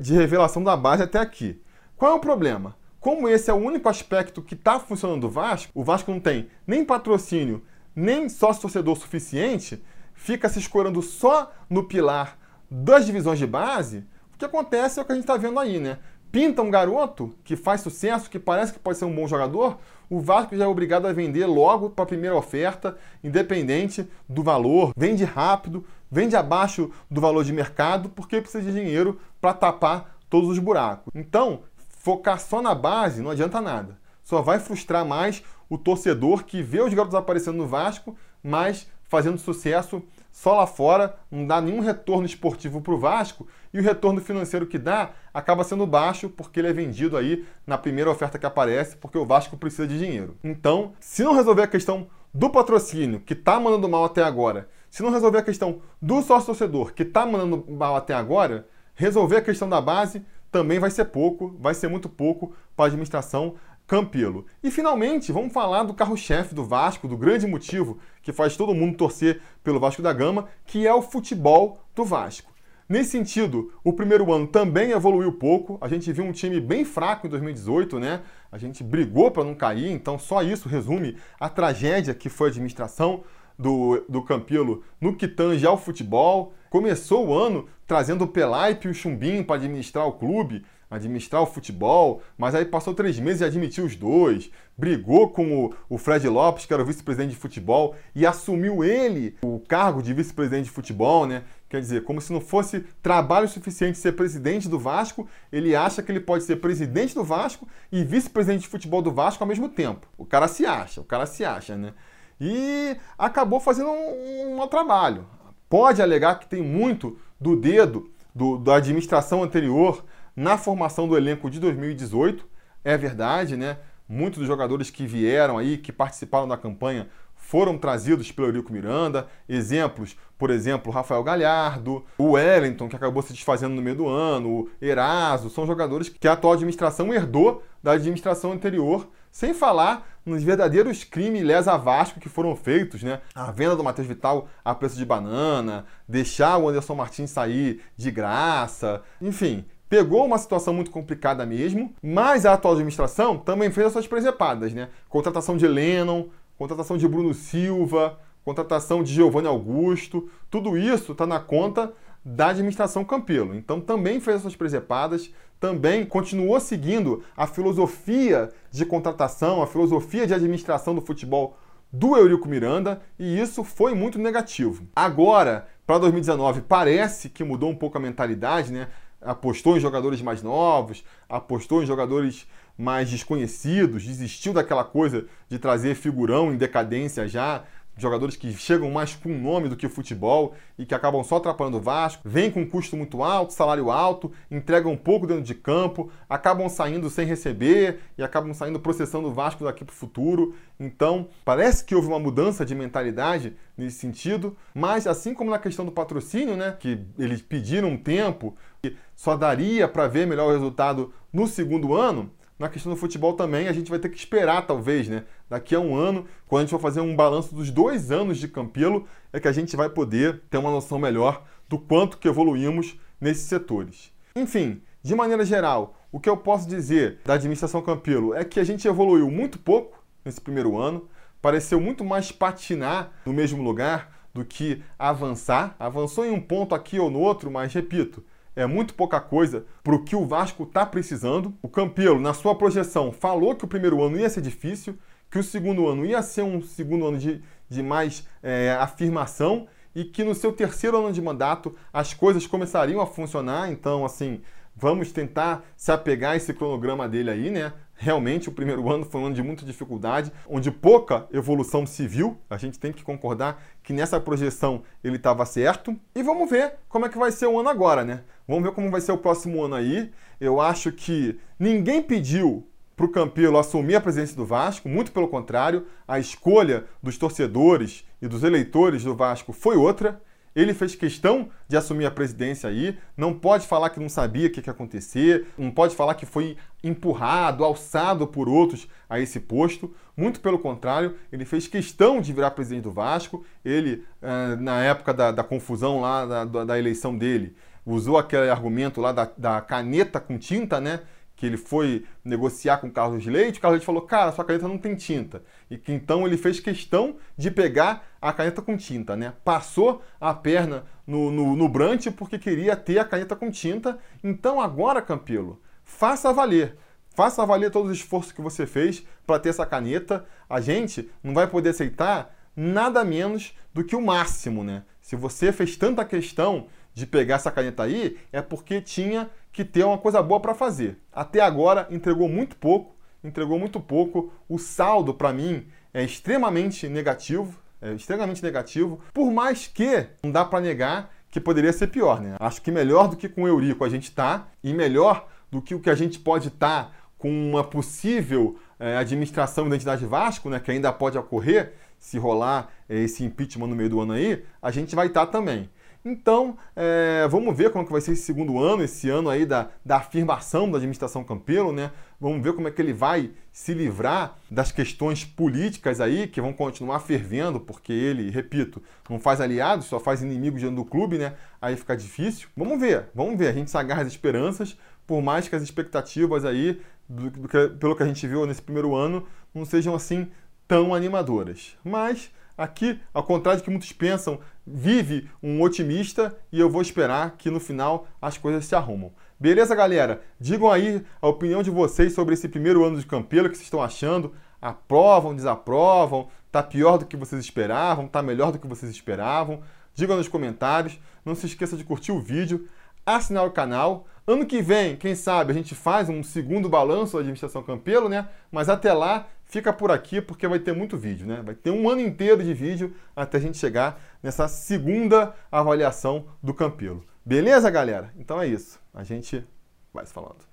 de 0.00 0.14
revelação 0.14 0.62
da 0.62 0.76
base 0.76 1.02
até 1.02 1.18
aqui. 1.18 1.60
Qual 1.96 2.12
é 2.12 2.14
o 2.14 2.20
problema? 2.20 2.76
Como 2.98 3.28
esse 3.28 3.50
é 3.50 3.54
o 3.54 3.56
único 3.56 3.88
aspecto 3.88 4.42
que 4.42 4.54
está 4.54 4.78
funcionando 4.78 5.24
o 5.24 5.30
Vasco, 5.30 5.72
o 5.74 5.82
Vasco 5.82 6.10
não 6.10 6.20
tem 6.20 6.48
nem 6.66 6.84
patrocínio, 6.84 7.62
nem 7.94 8.28
sócio-torcedor 8.28 8.96
suficiente, 8.96 9.82
fica 10.14 10.48
se 10.48 10.58
escorando 10.58 11.02
só 11.02 11.52
no 11.68 11.84
pilar 11.84 12.38
das 12.70 13.06
divisões 13.06 13.38
de 13.38 13.46
base, 13.46 14.04
o 14.34 14.38
que 14.38 14.44
acontece 14.44 14.98
é 14.98 15.02
o 15.02 15.04
que 15.04 15.12
a 15.12 15.14
gente 15.14 15.24
está 15.24 15.36
vendo 15.36 15.58
aí, 15.58 15.78
né? 15.78 15.98
pinta 16.30 16.62
um 16.62 16.70
garoto 16.70 17.34
que 17.44 17.56
faz 17.56 17.80
sucesso, 17.80 18.30
que 18.30 18.38
parece 18.38 18.72
que 18.72 18.78
pode 18.78 18.98
ser 18.98 19.04
um 19.04 19.14
bom 19.14 19.26
jogador, 19.26 19.78
o 20.08 20.20
Vasco 20.20 20.56
já 20.56 20.64
é 20.64 20.66
obrigado 20.66 21.06
a 21.06 21.12
vender 21.12 21.46
logo 21.46 21.90
para 21.90 22.04
a 22.04 22.06
primeira 22.06 22.36
oferta, 22.36 22.96
independente 23.22 24.08
do 24.28 24.42
valor, 24.42 24.92
vende 24.96 25.24
rápido, 25.24 25.84
vende 26.10 26.36
abaixo 26.36 26.90
do 27.10 27.20
valor 27.20 27.44
de 27.44 27.52
mercado, 27.52 28.08
porque 28.10 28.40
precisa 28.40 28.62
de 28.62 28.72
dinheiro 28.72 29.20
para 29.40 29.54
tapar 29.54 30.16
todos 30.28 30.48
os 30.48 30.58
buracos. 30.58 31.12
Então, 31.14 31.62
focar 31.88 32.40
só 32.40 32.60
na 32.62 32.74
base 32.74 33.22
não 33.22 33.30
adianta 33.30 33.60
nada. 33.60 33.98
Só 34.22 34.42
vai 34.42 34.58
frustrar 34.58 35.04
mais 35.04 35.42
o 35.70 35.78
torcedor 35.78 36.44
que 36.44 36.62
vê 36.62 36.82
os 36.82 36.92
garotos 36.92 37.14
aparecendo 37.14 37.56
no 37.56 37.66
Vasco, 37.66 38.14
mas 38.42 38.86
fazendo 39.04 39.38
sucesso 39.38 40.02
só 40.30 40.56
lá 40.56 40.66
fora, 40.66 41.16
não 41.30 41.46
dá 41.46 41.60
nenhum 41.60 41.80
retorno 41.80 42.24
esportivo 42.24 42.80
para 42.80 42.94
o 42.94 42.98
Vasco 42.98 43.46
e 43.72 43.78
o 43.78 43.82
retorno 43.82 44.20
financeiro 44.20 44.66
que 44.66 44.78
dá 44.78 45.10
acaba 45.34 45.64
sendo 45.64 45.86
baixo 45.86 46.28
porque 46.28 46.60
ele 46.60 46.68
é 46.68 46.72
vendido 46.72 47.16
aí 47.16 47.44
na 47.66 47.76
primeira 47.76 48.10
oferta 48.10 48.38
que 48.38 48.46
aparece, 48.46 48.96
porque 48.96 49.18
o 49.18 49.26
Vasco 49.26 49.56
precisa 49.56 49.86
de 49.88 49.98
dinheiro. 49.98 50.36
Então, 50.42 50.92
se 51.00 51.24
não 51.24 51.34
resolver 51.34 51.62
a 51.62 51.68
questão 51.68 52.08
do 52.32 52.48
patrocínio, 52.48 53.20
que 53.20 53.32
está 53.32 53.58
mandando 53.58 53.88
mal 53.88 54.04
até 54.04 54.22
agora, 54.22 54.68
se 54.88 55.02
não 55.02 55.10
resolver 55.10 55.38
a 55.38 55.42
questão 55.42 55.80
do 56.00 56.22
sócio-torcedor, 56.22 56.92
que 56.92 57.02
está 57.02 57.26
mandando 57.26 57.64
mal 57.68 57.96
até 57.96 58.14
agora, 58.14 58.68
resolver 58.94 59.36
a 59.36 59.42
questão 59.42 59.68
da 59.68 59.80
base 59.80 60.24
também 60.50 60.78
vai 60.78 60.90
ser 60.90 61.06
pouco, 61.06 61.56
vai 61.58 61.74
ser 61.74 61.88
muito 61.88 62.08
pouco 62.08 62.52
para 62.76 62.86
a 62.86 62.88
administração 62.88 63.54
Campelo. 63.90 64.46
E 64.62 64.70
finalmente, 64.70 65.32
vamos 65.32 65.52
falar 65.52 65.82
do 65.82 65.92
carro-chefe 65.92 66.54
do 66.54 66.62
Vasco, 66.62 67.08
do 67.08 67.16
grande 67.16 67.44
motivo 67.44 67.98
que 68.22 68.32
faz 68.32 68.56
todo 68.56 68.72
mundo 68.72 68.96
torcer 68.96 69.40
pelo 69.64 69.80
Vasco 69.80 70.00
da 70.00 70.12
Gama, 70.12 70.46
que 70.64 70.86
é 70.86 70.94
o 70.94 71.02
futebol 71.02 71.76
do 71.92 72.04
Vasco. 72.04 72.52
Nesse 72.88 73.10
sentido, 73.10 73.72
o 73.82 73.92
primeiro 73.92 74.32
ano 74.32 74.46
também 74.46 74.92
evoluiu 74.92 75.32
pouco. 75.32 75.76
A 75.80 75.88
gente 75.88 76.12
viu 76.12 76.24
um 76.24 76.30
time 76.30 76.60
bem 76.60 76.84
fraco 76.84 77.26
em 77.26 77.30
2018, 77.30 77.98
né? 77.98 78.20
A 78.52 78.58
gente 78.58 78.84
brigou 78.84 79.28
para 79.32 79.42
não 79.42 79.56
cair, 79.56 79.90
então 79.90 80.20
só 80.20 80.40
isso 80.40 80.68
resume 80.68 81.16
a 81.40 81.48
tragédia 81.48 82.14
que 82.14 82.28
foi 82.28 82.46
a 82.46 82.50
administração 82.50 83.24
do, 83.58 84.04
do 84.08 84.22
Campelo 84.22 84.84
no 85.00 85.16
que 85.16 85.26
tange 85.26 85.66
ao 85.66 85.76
futebol. 85.76 86.54
Começou 86.70 87.26
o 87.26 87.34
ano 87.36 87.66
trazendo 87.88 88.22
o 88.22 88.28
Pelaipe 88.28 88.86
e 88.86 88.90
o 88.92 88.94
Chumbinho 88.94 89.44
para 89.44 89.56
administrar 89.56 90.06
o 90.06 90.12
clube 90.12 90.64
administrar 90.90 91.40
o 91.40 91.46
futebol, 91.46 92.20
mas 92.36 92.54
aí 92.54 92.64
passou 92.64 92.92
três 92.92 93.18
meses 93.18 93.40
e 93.40 93.44
admitiu 93.44 93.84
os 93.84 93.94
dois, 93.94 94.50
brigou 94.76 95.30
com 95.30 95.66
o, 95.66 95.74
o 95.88 95.96
Fred 95.96 96.28
Lopes, 96.28 96.66
que 96.66 96.74
era 96.74 96.82
o 96.82 96.86
vice-presidente 96.86 97.30
de 97.30 97.36
futebol, 97.36 97.94
e 98.14 98.26
assumiu 98.26 98.82
ele 98.82 99.36
o 99.42 99.60
cargo 99.60 100.02
de 100.02 100.12
vice-presidente 100.12 100.64
de 100.64 100.70
futebol, 100.70 101.26
né? 101.26 101.44
Quer 101.68 101.80
dizer, 101.80 102.02
como 102.02 102.20
se 102.20 102.32
não 102.32 102.40
fosse 102.40 102.80
trabalho 103.00 103.46
suficiente 103.46 103.96
ser 103.96 104.12
presidente 104.12 104.68
do 104.68 104.78
Vasco, 104.78 105.28
ele 105.52 105.76
acha 105.76 106.02
que 106.02 106.10
ele 106.10 106.18
pode 106.18 106.42
ser 106.42 106.56
presidente 106.56 107.14
do 107.14 107.22
Vasco 107.22 107.68
e 107.92 108.02
vice-presidente 108.02 108.62
de 108.62 108.68
futebol 108.68 109.00
do 109.00 109.12
Vasco 109.12 109.44
ao 109.44 109.48
mesmo 109.48 109.68
tempo. 109.68 110.08
O 110.18 110.26
cara 110.26 110.48
se 110.48 110.66
acha, 110.66 111.00
o 111.00 111.04
cara 111.04 111.26
se 111.26 111.44
acha, 111.44 111.76
né? 111.76 111.94
E 112.40 112.96
acabou 113.16 113.60
fazendo 113.60 113.90
um, 113.90 114.56
um, 114.56 114.62
um 114.62 114.66
trabalho. 114.66 115.26
Pode 115.68 116.02
alegar 116.02 116.40
que 116.40 116.48
tem 116.48 116.60
muito 116.60 117.16
do 117.38 117.54
dedo 117.54 118.10
do, 118.34 118.58
da 118.58 118.76
administração 118.76 119.42
anterior 119.42 120.04
na 120.40 120.56
formação 120.56 121.06
do 121.06 121.18
elenco 121.18 121.50
de 121.50 121.60
2018. 121.60 122.48
é 122.82 122.96
verdade, 122.96 123.58
né? 123.58 123.76
Muitos 124.08 124.38
dos 124.38 124.48
jogadores 124.48 124.88
que 124.88 125.06
vieram 125.06 125.58
aí, 125.58 125.76
que 125.76 125.92
participaram 125.92 126.48
da 126.48 126.56
campanha, 126.56 127.08
foram 127.36 127.76
trazidos 127.76 128.32
pelo 128.32 128.48
Eurico 128.48 128.72
Miranda. 128.72 129.28
Exemplos, 129.46 130.16
por 130.38 130.48
exemplo, 130.48 130.90
Rafael 130.90 131.22
Galhardo, 131.22 132.02
o 132.16 132.30
Wellington, 132.30 132.88
que 132.88 132.96
acabou 132.96 133.22
se 133.22 133.34
desfazendo 133.34 133.74
no 133.74 133.82
meio 133.82 133.96
do 133.96 134.08
ano, 134.08 134.48
o 134.48 134.70
Eraso, 134.80 135.50
são 135.50 135.66
jogadores 135.66 136.08
que 136.08 136.26
a 136.26 136.32
atual 136.32 136.54
administração 136.54 137.12
herdou 137.12 137.62
da 137.82 137.92
administração 137.92 138.52
anterior, 138.52 139.10
sem 139.30 139.52
falar 139.52 140.08
nos 140.24 140.42
verdadeiros 140.42 141.04
crimes 141.04 141.42
lesa 141.42 141.76
Vasco 141.76 142.18
que 142.18 142.30
foram 142.30 142.56
feitos, 142.56 143.02
né? 143.02 143.20
A 143.34 143.52
venda 143.52 143.76
do 143.76 143.84
Matheus 143.84 144.08
Vital 144.08 144.48
a 144.64 144.74
preço 144.74 144.96
de 144.96 145.04
banana, 145.04 145.84
deixar 146.08 146.56
o 146.56 146.66
Anderson 146.66 146.94
Martins 146.94 147.30
sair 147.30 147.82
de 147.94 148.10
graça, 148.10 149.02
enfim, 149.20 149.66
pegou 149.90 150.24
uma 150.24 150.38
situação 150.38 150.72
muito 150.72 150.92
complicada 150.92 151.44
mesmo, 151.44 151.92
mas 152.00 152.46
a 152.46 152.52
atual 152.52 152.74
administração 152.74 153.36
também 153.36 153.72
fez 153.72 153.88
as 153.88 153.92
suas 153.92 154.06
presepadas, 154.06 154.72
né? 154.72 154.88
Contratação 155.08 155.56
de 155.56 155.66
Lennon, 155.66 156.28
contratação 156.56 156.96
de 156.96 157.08
Bruno 157.08 157.34
Silva, 157.34 158.16
contratação 158.44 159.02
de 159.02 159.12
Giovanni 159.12 159.48
Augusto, 159.48 160.30
tudo 160.48 160.78
isso 160.78 161.10
está 161.10 161.26
na 161.26 161.40
conta 161.40 161.92
da 162.24 162.48
administração 162.50 163.04
Campelo. 163.04 163.52
Então 163.52 163.80
também 163.80 164.20
fez 164.20 164.36
essas 164.36 164.54
presepadas, 164.54 165.28
também 165.58 166.06
continuou 166.06 166.60
seguindo 166.60 167.24
a 167.36 167.48
filosofia 167.48 168.48
de 168.70 168.86
contratação, 168.86 169.60
a 169.60 169.66
filosofia 169.66 170.24
de 170.24 170.34
administração 170.34 170.94
do 170.94 171.00
futebol 171.00 171.58
do 171.92 172.16
Eurico 172.16 172.48
Miranda, 172.48 173.02
e 173.18 173.40
isso 173.40 173.64
foi 173.64 173.92
muito 173.92 174.20
negativo. 174.20 174.86
Agora, 174.94 175.66
para 175.84 175.98
2019, 175.98 176.60
parece 176.60 177.28
que 177.28 177.42
mudou 177.42 177.68
um 177.68 177.74
pouco 177.74 177.98
a 177.98 178.00
mentalidade, 178.00 178.72
né? 178.72 178.86
Apostou 179.20 179.76
em 179.76 179.80
jogadores 179.80 180.22
mais 180.22 180.42
novos, 180.42 181.04
apostou 181.28 181.82
em 181.82 181.86
jogadores 181.86 182.46
mais 182.76 183.10
desconhecidos, 183.10 184.04
desistiu 184.04 184.52
daquela 184.52 184.84
coisa 184.84 185.26
de 185.48 185.58
trazer 185.58 185.94
figurão 185.94 186.52
em 186.52 186.56
decadência 186.56 187.28
já, 187.28 187.64
jogadores 188.00 188.34
que 188.36 188.52
chegam 188.54 188.90
mais 188.90 189.14
com 189.14 189.28
nome 189.28 189.68
do 189.68 189.76
que 189.76 189.88
futebol 189.88 190.54
e 190.78 190.86
que 190.86 190.94
acabam 190.94 191.22
só 191.22 191.36
atrapalhando 191.36 191.76
o 191.76 191.80
Vasco, 191.80 192.22
vêm 192.24 192.50
com 192.50 192.66
custo 192.66 192.96
muito 192.96 193.22
alto, 193.22 193.52
salário 193.52 193.90
alto, 193.90 194.32
entregam 194.50 194.96
pouco 194.96 195.26
dentro 195.26 195.42
de 195.42 195.54
campo, 195.54 196.10
acabam 196.28 196.68
saindo 196.68 197.10
sem 197.10 197.26
receber 197.26 198.00
e 198.16 198.22
acabam 198.22 198.54
saindo 198.54 198.80
processando 198.80 199.28
o 199.28 199.32
Vasco 199.32 199.64
daqui 199.64 199.84
para 199.84 199.92
o 199.92 199.96
futuro. 199.96 200.54
Então, 200.78 201.28
parece 201.44 201.84
que 201.84 201.94
houve 201.94 202.08
uma 202.08 202.18
mudança 202.18 202.64
de 202.64 202.74
mentalidade 202.74 203.54
nesse 203.76 203.98
sentido, 203.98 204.56
mas 204.74 205.06
assim 205.06 205.34
como 205.34 205.50
na 205.50 205.58
questão 205.58 205.84
do 205.84 205.92
patrocínio, 205.92 206.56
né, 206.56 206.76
que 206.78 206.98
eles 207.18 207.42
pediram 207.42 207.90
um 207.90 207.96
tempo 207.98 208.56
que 208.82 208.96
só 209.14 209.36
daria 209.36 209.86
para 209.86 210.08
ver 210.08 210.26
melhor 210.26 210.48
o 210.48 210.52
resultado 210.52 211.12
no 211.32 211.46
segundo 211.46 211.94
ano, 211.94 212.30
na 212.58 212.68
questão 212.68 212.92
do 212.92 212.96
futebol 212.96 213.32
também, 213.32 213.68
a 213.68 213.72
gente 213.72 213.88
vai 213.88 213.98
ter 213.98 214.10
que 214.10 214.18
esperar, 214.18 214.66
talvez, 214.66 215.08
né? 215.08 215.24
Daqui 215.48 215.74
a 215.74 215.80
um 215.80 215.96
ano, 215.96 216.26
quando 216.46 216.60
a 216.60 216.64
gente 216.64 216.70
for 216.70 216.80
fazer 216.80 217.00
um 217.00 217.16
balanço 217.16 217.54
dos 217.54 217.70
dois 217.70 218.10
anos 218.10 218.36
de 218.36 218.48
Campelo, 218.48 219.06
é 219.32 219.40
que 219.40 219.48
a 219.48 219.52
gente 219.52 219.74
vai 219.76 219.88
poder 219.88 220.42
ter 220.50 220.58
uma 220.58 220.70
noção 220.70 220.98
melhor 220.98 221.44
do 221.68 221.78
quanto 221.78 222.18
que 222.18 222.28
evoluímos 222.28 222.98
nesses 223.18 223.44
setores. 223.44 224.12
Enfim, 224.36 224.82
de 225.02 225.14
maneira 225.14 225.44
geral, 225.44 225.96
o 226.12 226.20
que 226.20 226.28
eu 226.28 226.36
posso 226.36 226.68
dizer 226.68 227.20
da 227.24 227.34
administração 227.34 227.80
Campelo 227.80 228.34
é 228.34 228.44
que 228.44 228.60
a 228.60 228.64
gente 228.64 228.86
evoluiu 228.86 229.30
muito 229.30 229.58
pouco 229.58 230.04
nesse 230.22 230.40
primeiro 230.40 230.78
ano, 230.78 231.08
pareceu 231.40 231.80
muito 231.80 232.04
mais 232.04 232.30
patinar 232.30 233.12
no 233.24 233.32
mesmo 233.32 233.62
lugar 233.62 234.12
do 234.34 234.44
que 234.44 234.82
avançar. 234.98 235.74
Avançou 235.78 236.26
em 236.26 236.30
um 236.30 236.40
ponto 236.40 236.74
aqui 236.74 236.98
ou 236.98 237.10
no 237.10 237.20
outro, 237.20 237.50
mas 237.50 237.72
repito, 237.72 238.22
é 238.54 238.66
muito 238.66 238.94
pouca 238.94 239.20
coisa 239.20 239.64
para 239.82 239.94
o 239.94 240.04
que 240.04 240.16
o 240.16 240.26
Vasco 240.26 240.64
está 240.64 240.84
precisando. 240.84 241.54
O 241.62 241.68
Campelo, 241.68 242.20
na 242.20 242.34
sua 242.34 242.54
projeção, 242.54 243.12
falou 243.12 243.54
que 243.54 243.64
o 243.64 243.68
primeiro 243.68 244.02
ano 244.02 244.18
ia 244.18 244.28
ser 244.28 244.40
difícil, 244.40 244.98
que 245.30 245.38
o 245.38 245.44
segundo 245.44 245.86
ano 245.86 246.04
ia 246.04 246.22
ser 246.22 246.42
um 246.42 246.60
segundo 246.60 247.06
ano 247.06 247.18
de, 247.18 247.42
de 247.68 247.82
mais 247.82 248.26
é, 248.42 248.76
afirmação 248.80 249.68
e 249.94 250.04
que 250.04 250.24
no 250.24 250.34
seu 250.34 250.52
terceiro 250.52 250.96
ano 250.96 251.12
de 251.12 251.22
mandato 251.22 251.74
as 251.92 252.14
coisas 252.14 252.46
começariam 252.46 253.00
a 253.00 253.06
funcionar. 253.06 253.70
Então, 253.70 254.04
assim, 254.04 254.40
vamos 254.74 255.12
tentar 255.12 255.64
se 255.76 255.92
apegar 255.92 256.32
a 256.32 256.36
esse 256.36 256.52
cronograma 256.52 257.08
dele 257.08 257.30
aí, 257.30 257.50
né? 257.50 257.72
Realmente, 258.02 258.48
o 258.48 258.52
primeiro 258.52 258.90
ano 258.90 259.04
foi 259.04 259.20
um 259.20 259.26
ano 259.26 259.34
de 259.34 259.42
muita 259.42 259.62
dificuldade, 259.62 260.32
onde 260.48 260.70
pouca 260.70 261.28
evolução 261.30 261.84
se 261.84 262.08
viu. 262.08 262.38
A 262.48 262.56
gente 262.56 262.78
tem 262.78 262.94
que 262.94 263.04
concordar 263.04 263.62
que 263.82 263.92
nessa 263.92 264.18
projeção 264.18 264.82
ele 265.04 265.16
estava 265.16 265.44
certo. 265.44 265.94
E 266.14 266.22
vamos 266.22 266.48
ver 266.48 266.76
como 266.88 267.04
é 267.04 267.10
que 267.10 267.18
vai 267.18 267.30
ser 267.30 267.44
o 267.44 267.60
ano 267.60 267.68
agora, 267.68 268.02
né? 268.02 268.22
Vamos 268.48 268.64
ver 268.64 268.72
como 268.72 268.90
vai 268.90 269.02
ser 269.02 269.12
o 269.12 269.18
próximo 269.18 269.62
ano 269.62 269.74
aí. 269.74 270.10
Eu 270.40 270.62
acho 270.62 270.90
que 270.90 271.38
ninguém 271.58 272.00
pediu 272.00 272.66
para 272.96 273.04
o 273.04 273.10
Campelo 273.10 273.58
assumir 273.58 273.96
a 273.96 274.00
presidência 274.00 274.34
do 274.34 274.46
Vasco, 274.46 274.88
muito 274.88 275.12
pelo 275.12 275.28
contrário, 275.28 275.86
a 276.08 276.18
escolha 276.18 276.86
dos 277.02 277.18
torcedores 277.18 278.02
e 278.22 278.26
dos 278.26 278.42
eleitores 278.42 279.04
do 279.04 279.14
Vasco 279.14 279.52
foi 279.52 279.76
outra. 279.76 280.22
Ele 280.54 280.74
fez 280.74 280.94
questão 280.94 281.48
de 281.68 281.76
assumir 281.76 282.06
a 282.06 282.10
presidência 282.10 282.68
aí, 282.68 282.98
não 283.16 283.32
pode 283.32 283.66
falar 283.66 283.90
que 283.90 284.00
não 284.00 284.08
sabia 284.08 284.48
o 284.48 284.50
que 284.50 284.60
ia 284.60 284.72
acontecer, 284.72 285.46
não 285.56 285.70
pode 285.70 285.94
falar 285.94 286.14
que 286.14 286.26
foi 286.26 286.56
empurrado, 286.82 287.64
alçado 287.64 288.26
por 288.26 288.48
outros 288.48 288.88
a 289.08 289.20
esse 289.20 289.38
posto. 289.38 289.94
Muito 290.16 290.40
pelo 290.40 290.58
contrário, 290.58 291.14
ele 291.32 291.44
fez 291.44 291.68
questão 291.68 292.20
de 292.20 292.32
virar 292.32 292.50
presidente 292.50 292.82
do 292.82 292.90
Vasco. 292.90 293.44
Ele, 293.64 294.04
eh, 294.20 294.56
na 294.56 294.82
época 294.82 295.14
da, 295.14 295.30
da 295.30 295.44
confusão 295.44 296.00
lá 296.00 296.26
da, 296.26 296.64
da, 296.64 296.78
eleição 296.78 297.16
dele, 297.16 297.54
usou 297.86 298.18
aquele 298.18 298.50
argumento 298.50 299.00
lá 299.00 299.12
da, 299.12 299.30
da 299.36 299.60
caneta 299.60 300.18
com 300.18 300.36
tinta, 300.36 300.80
né? 300.80 301.00
Que 301.40 301.46
ele 301.46 301.56
foi 301.56 302.04
negociar 302.22 302.76
com 302.76 302.88
o 302.88 302.90
Carlos 302.90 303.24
Leite, 303.24 303.58
o 303.58 303.62
Carlos 303.62 303.78
Leite 303.78 303.86
falou, 303.86 304.02
cara, 304.02 304.30
sua 304.30 304.44
caneta 304.44 304.68
não 304.68 304.76
tem 304.76 304.94
tinta. 304.94 305.42
E 305.70 305.78
que 305.78 305.90
então 305.90 306.26
ele 306.26 306.36
fez 306.36 306.60
questão 306.60 307.16
de 307.34 307.50
pegar 307.50 308.06
a 308.20 308.30
caneta 308.30 308.60
com 308.60 308.76
tinta, 308.76 309.16
né? 309.16 309.32
Passou 309.42 310.02
a 310.20 310.34
perna 310.34 310.84
no, 311.06 311.30
no, 311.30 311.56
no 311.56 311.66
Brant 311.66 312.08
porque 312.08 312.38
queria 312.38 312.76
ter 312.76 312.98
a 312.98 313.06
caneta 313.06 313.34
com 313.34 313.50
tinta. 313.50 313.98
Então 314.22 314.60
agora, 314.60 315.00
Campelo, 315.00 315.58
faça 315.82 316.30
valer. 316.30 316.76
Faça 317.16 317.46
valer 317.46 317.70
todo 317.70 317.88
o 317.88 317.92
esforço 317.92 318.34
que 318.34 318.42
você 318.42 318.66
fez 318.66 319.02
para 319.26 319.38
ter 319.38 319.48
essa 319.48 319.64
caneta. 319.64 320.26
A 320.46 320.60
gente 320.60 321.10
não 321.24 321.32
vai 321.32 321.46
poder 321.46 321.70
aceitar 321.70 322.36
nada 322.54 323.02
menos 323.02 323.54
do 323.72 323.82
que 323.82 323.96
o 323.96 324.02
máximo, 324.02 324.62
né? 324.62 324.82
Se 325.00 325.16
você 325.16 325.52
fez 325.52 325.74
tanta 325.74 326.04
questão 326.04 326.66
de 326.92 327.06
pegar 327.06 327.36
essa 327.36 327.50
caneta 327.50 327.84
aí, 327.84 328.18
é 328.30 328.42
porque 328.42 328.82
tinha 328.82 329.30
que 329.64 329.72
ter 329.72 329.84
uma 329.84 329.98
coisa 329.98 330.22
boa 330.22 330.40
para 330.40 330.54
fazer. 330.54 330.98
Até 331.12 331.40
agora 331.40 331.86
entregou 331.90 332.28
muito 332.28 332.56
pouco, 332.56 332.94
entregou 333.22 333.58
muito 333.58 333.78
pouco. 333.78 334.32
O 334.48 334.58
saldo 334.58 335.12
para 335.12 335.32
mim 335.32 335.66
é 335.92 336.02
extremamente 336.02 336.88
negativo, 336.88 337.58
é 337.80 337.92
extremamente 337.92 338.42
negativo, 338.42 339.00
por 339.12 339.30
mais 339.30 339.66
que 339.66 340.06
não 340.22 340.30
dá 340.30 340.44
para 340.44 340.60
negar 340.60 341.10
que 341.30 341.40
poderia 341.40 341.72
ser 341.72 341.88
pior, 341.88 342.20
né? 342.20 342.36
Acho 342.40 342.60
que 342.62 342.70
melhor 342.70 343.08
do 343.08 343.16
que 343.16 343.28
com 343.28 343.42
o 343.42 343.48
Eurico 343.48 343.84
a 343.84 343.88
gente 343.88 344.10
tá 344.10 344.48
e 344.64 344.72
melhor 344.72 345.28
do 345.50 345.60
que 345.60 345.74
o 345.74 345.80
que 345.80 345.90
a 345.90 345.94
gente 345.94 346.18
pode 346.18 346.48
estar 346.48 346.84
tá 346.84 346.92
com 347.18 347.30
uma 347.30 347.62
possível 347.62 348.56
é, 348.78 348.96
administração 348.96 349.68
da 349.68 349.76
identidade 349.76 350.06
Vasco, 350.06 350.48
né, 350.48 350.58
que 350.58 350.70
ainda 350.70 350.90
pode 350.90 351.18
ocorrer 351.18 351.74
se 351.98 352.18
rolar 352.18 352.70
é, 352.88 352.98
esse 353.00 353.22
impeachment 353.22 353.66
no 353.66 353.76
meio 353.76 353.90
do 353.90 354.00
ano 354.00 354.14
aí, 354.14 354.42
a 354.62 354.70
gente 354.70 354.96
vai 354.96 355.08
estar 355.08 355.26
tá 355.26 355.32
também. 355.32 355.68
Então, 356.04 356.56
é, 356.74 357.28
vamos 357.28 357.54
ver 357.54 357.70
como 357.70 357.82
é 357.82 357.86
que 357.86 357.92
vai 357.92 358.00
ser 358.00 358.12
esse 358.12 358.22
segundo 358.22 358.58
ano, 358.58 358.82
esse 358.82 359.10
ano 359.10 359.28
aí 359.28 359.44
da, 359.44 359.68
da 359.84 359.96
afirmação 359.96 360.70
da 360.70 360.78
administração 360.78 361.22
Campelo, 361.22 361.72
né? 361.72 361.90
Vamos 362.18 362.42
ver 362.42 362.54
como 362.54 362.68
é 362.68 362.70
que 362.70 362.80
ele 362.80 362.92
vai 362.92 363.30
se 363.52 363.74
livrar 363.74 364.36
das 364.50 364.72
questões 364.72 365.24
políticas 365.24 366.00
aí, 366.00 366.26
que 366.26 366.40
vão 366.40 366.52
continuar 366.52 367.00
fervendo, 367.00 367.60
porque 367.60 367.92
ele, 367.92 368.30
repito, 368.30 368.82
não 369.08 369.20
faz 369.20 369.40
aliados, 369.40 369.86
só 369.86 370.00
faz 370.00 370.22
inimigos 370.22 370.62
dentro 370.62 370.76
do 370.76 370.84
clube, 370.84 371.18
né? 371.18 371.34
Aí 371.60 371.76
fica 371.76 371.94
difícil. 371.94 372.48
Vamos 372.56 372.80
ver, 372.80 373.08
vamos 373.14 373.38
ver. 373.38 373.48
A 373.48 373.52
gente 373.52 373.70
se 373.70 373.76
agarra 373.76 374.02
as 374.02 374.08
esperanças, 374.08 374.78
por 375.06 375.20
mais 375.20 375.48
que 375.48 375.56
as 375.56 375.62
expectativas 375.62 376.46
aí, 376.46 376.80
do, 377.06 377.30
do 377.30 377.48
pelo 377.78 377.94
que 377.94 378.02
a 378.02 378.06
gente 378.06 378.26
viu 378.26 378.46
nesse 378.46 378.62
primeiro 378.62 378.94
ano, 378.94 379.26
não 379.54 379.66
sejam 379.66 379.94
assim 379.94 380.30
tão 380.66 380.94
animadoras. 380.94 381.76
Mas 381.84 382.30
Aqui, 382.60 383.00
ao 383.14 383.22
contrário 383.22 383.58
do 383.58 383.64
que 383.64 383.70
muitos 383.70 383.90
pensam, 383.90 384.38
vive 384.66 385.30
um 385.42 385.62
otimista 385.62 386.36
e 386.52 386.60
eu 386.60 386.68
vou 386.68 386.82
esperar 386.82 387.38
que 387.38 387.48
no 387.48 387.58
final 387.58 388.06
as 388.20 388.36
coisas 388.36 388.66
se 388.66 388.74
arrumam. 388.74 389.14
Beleza, 389.40 389.74
galera? 389.74 390.20
Digam 390.38 390.70
aí 390.70 391.02
a 391.22 391.26
opinião 391.26 391.62
de 391.62 391.70
vocês 391.70 392.12
sobre 392.12 392.34
esse 392.34 392.50
primeiro 392.50 392.84
ano 392.84 393.00
de 393.00 393.06
Campelo, 393.06 393.46
o 393.46 393.50
que 393.50 393.56
vocês 393.56 393.64
estão 393.64 393.82
achando. 393.82 394.34
Aprovam, 394.60 395.34
desaprovam? 395.34 396.28
Tá 396.52 396.62
pior 396.62 396.98
do 396.98 397.06
que 397.06 397.16
vocês 397.16 397.42
esperavam? 397.42 398.06
Tá 398.06 398.22
melhor 398.22 398.52
do 398.52 398.58
que 398.58 398.66
vocês 398.66 398.92
esperavam? 398.92 399.62
Digam 399.94 400.18
nos 400.18 400.28
comentários. 400.28 401.00
Não 401.24 401.34
se 401.34 401.46
esqueça 401.46 401.78
de 401.78 401.84
curtir 401.84 402.12
o 402.12 402.20
vídeo, 402.20 402.68
assinar 403.06 403.46
o 403.46 403.52
canal. 403.52 404.06
Ano 404.26 404.44
que 404.44 404.60
vem, 404.60 404.96
quem 404.96 405.14
sabe, 405.14 405.50
a 405.50 405.54
gente 405.54 405.74
faz 405.74 406.10
um 406.10 406.22
segundo 406.22 406.68
balanço 406.68 407.14
da 407.14 407.20
administração 407.20 407.62
Campelo, 407.62 408.06
né? 408.06 408.28
Mas 408.52 408.68
até 408.68 408.92
lá, 408.92 409.28
fica 409.50 409.72
por 409.72 409.90
aqui 409.90 410.20
porque 410.22 410.46
vai 410.46 410.58
ter 410.58 410.72
muito 410.72 410.96
vídeo, 410.96 411.26
né? 411.26 411.42
Vai 411.44 411.54
ter 411.54 411.70
um 411.70 411.90
ano 411.90 412.00
inteiro 412.00 412.42
de 412.42 412.54
vídeo 412.54 412.94
até 413.14 413.36
a 413.36 413.40
gente 413.40 413.58
chegar 413.58 414.00
nessa 414.22 414.46
segunda 414.48 415.34
avaliação 415.50 416.26
do 416.42 416.54
Campelo. 416.54 417.04
Beleza, 417.26 417.68
galera? 417.68 418.12
Então 418.16 418.40
é 418.40 418.46
isso. 418.46 418.80
A 418.94 419.02
gente 419.02 419.44
vai 419.92 420.06
se 420.06 420.12
falando. 420.12 420.49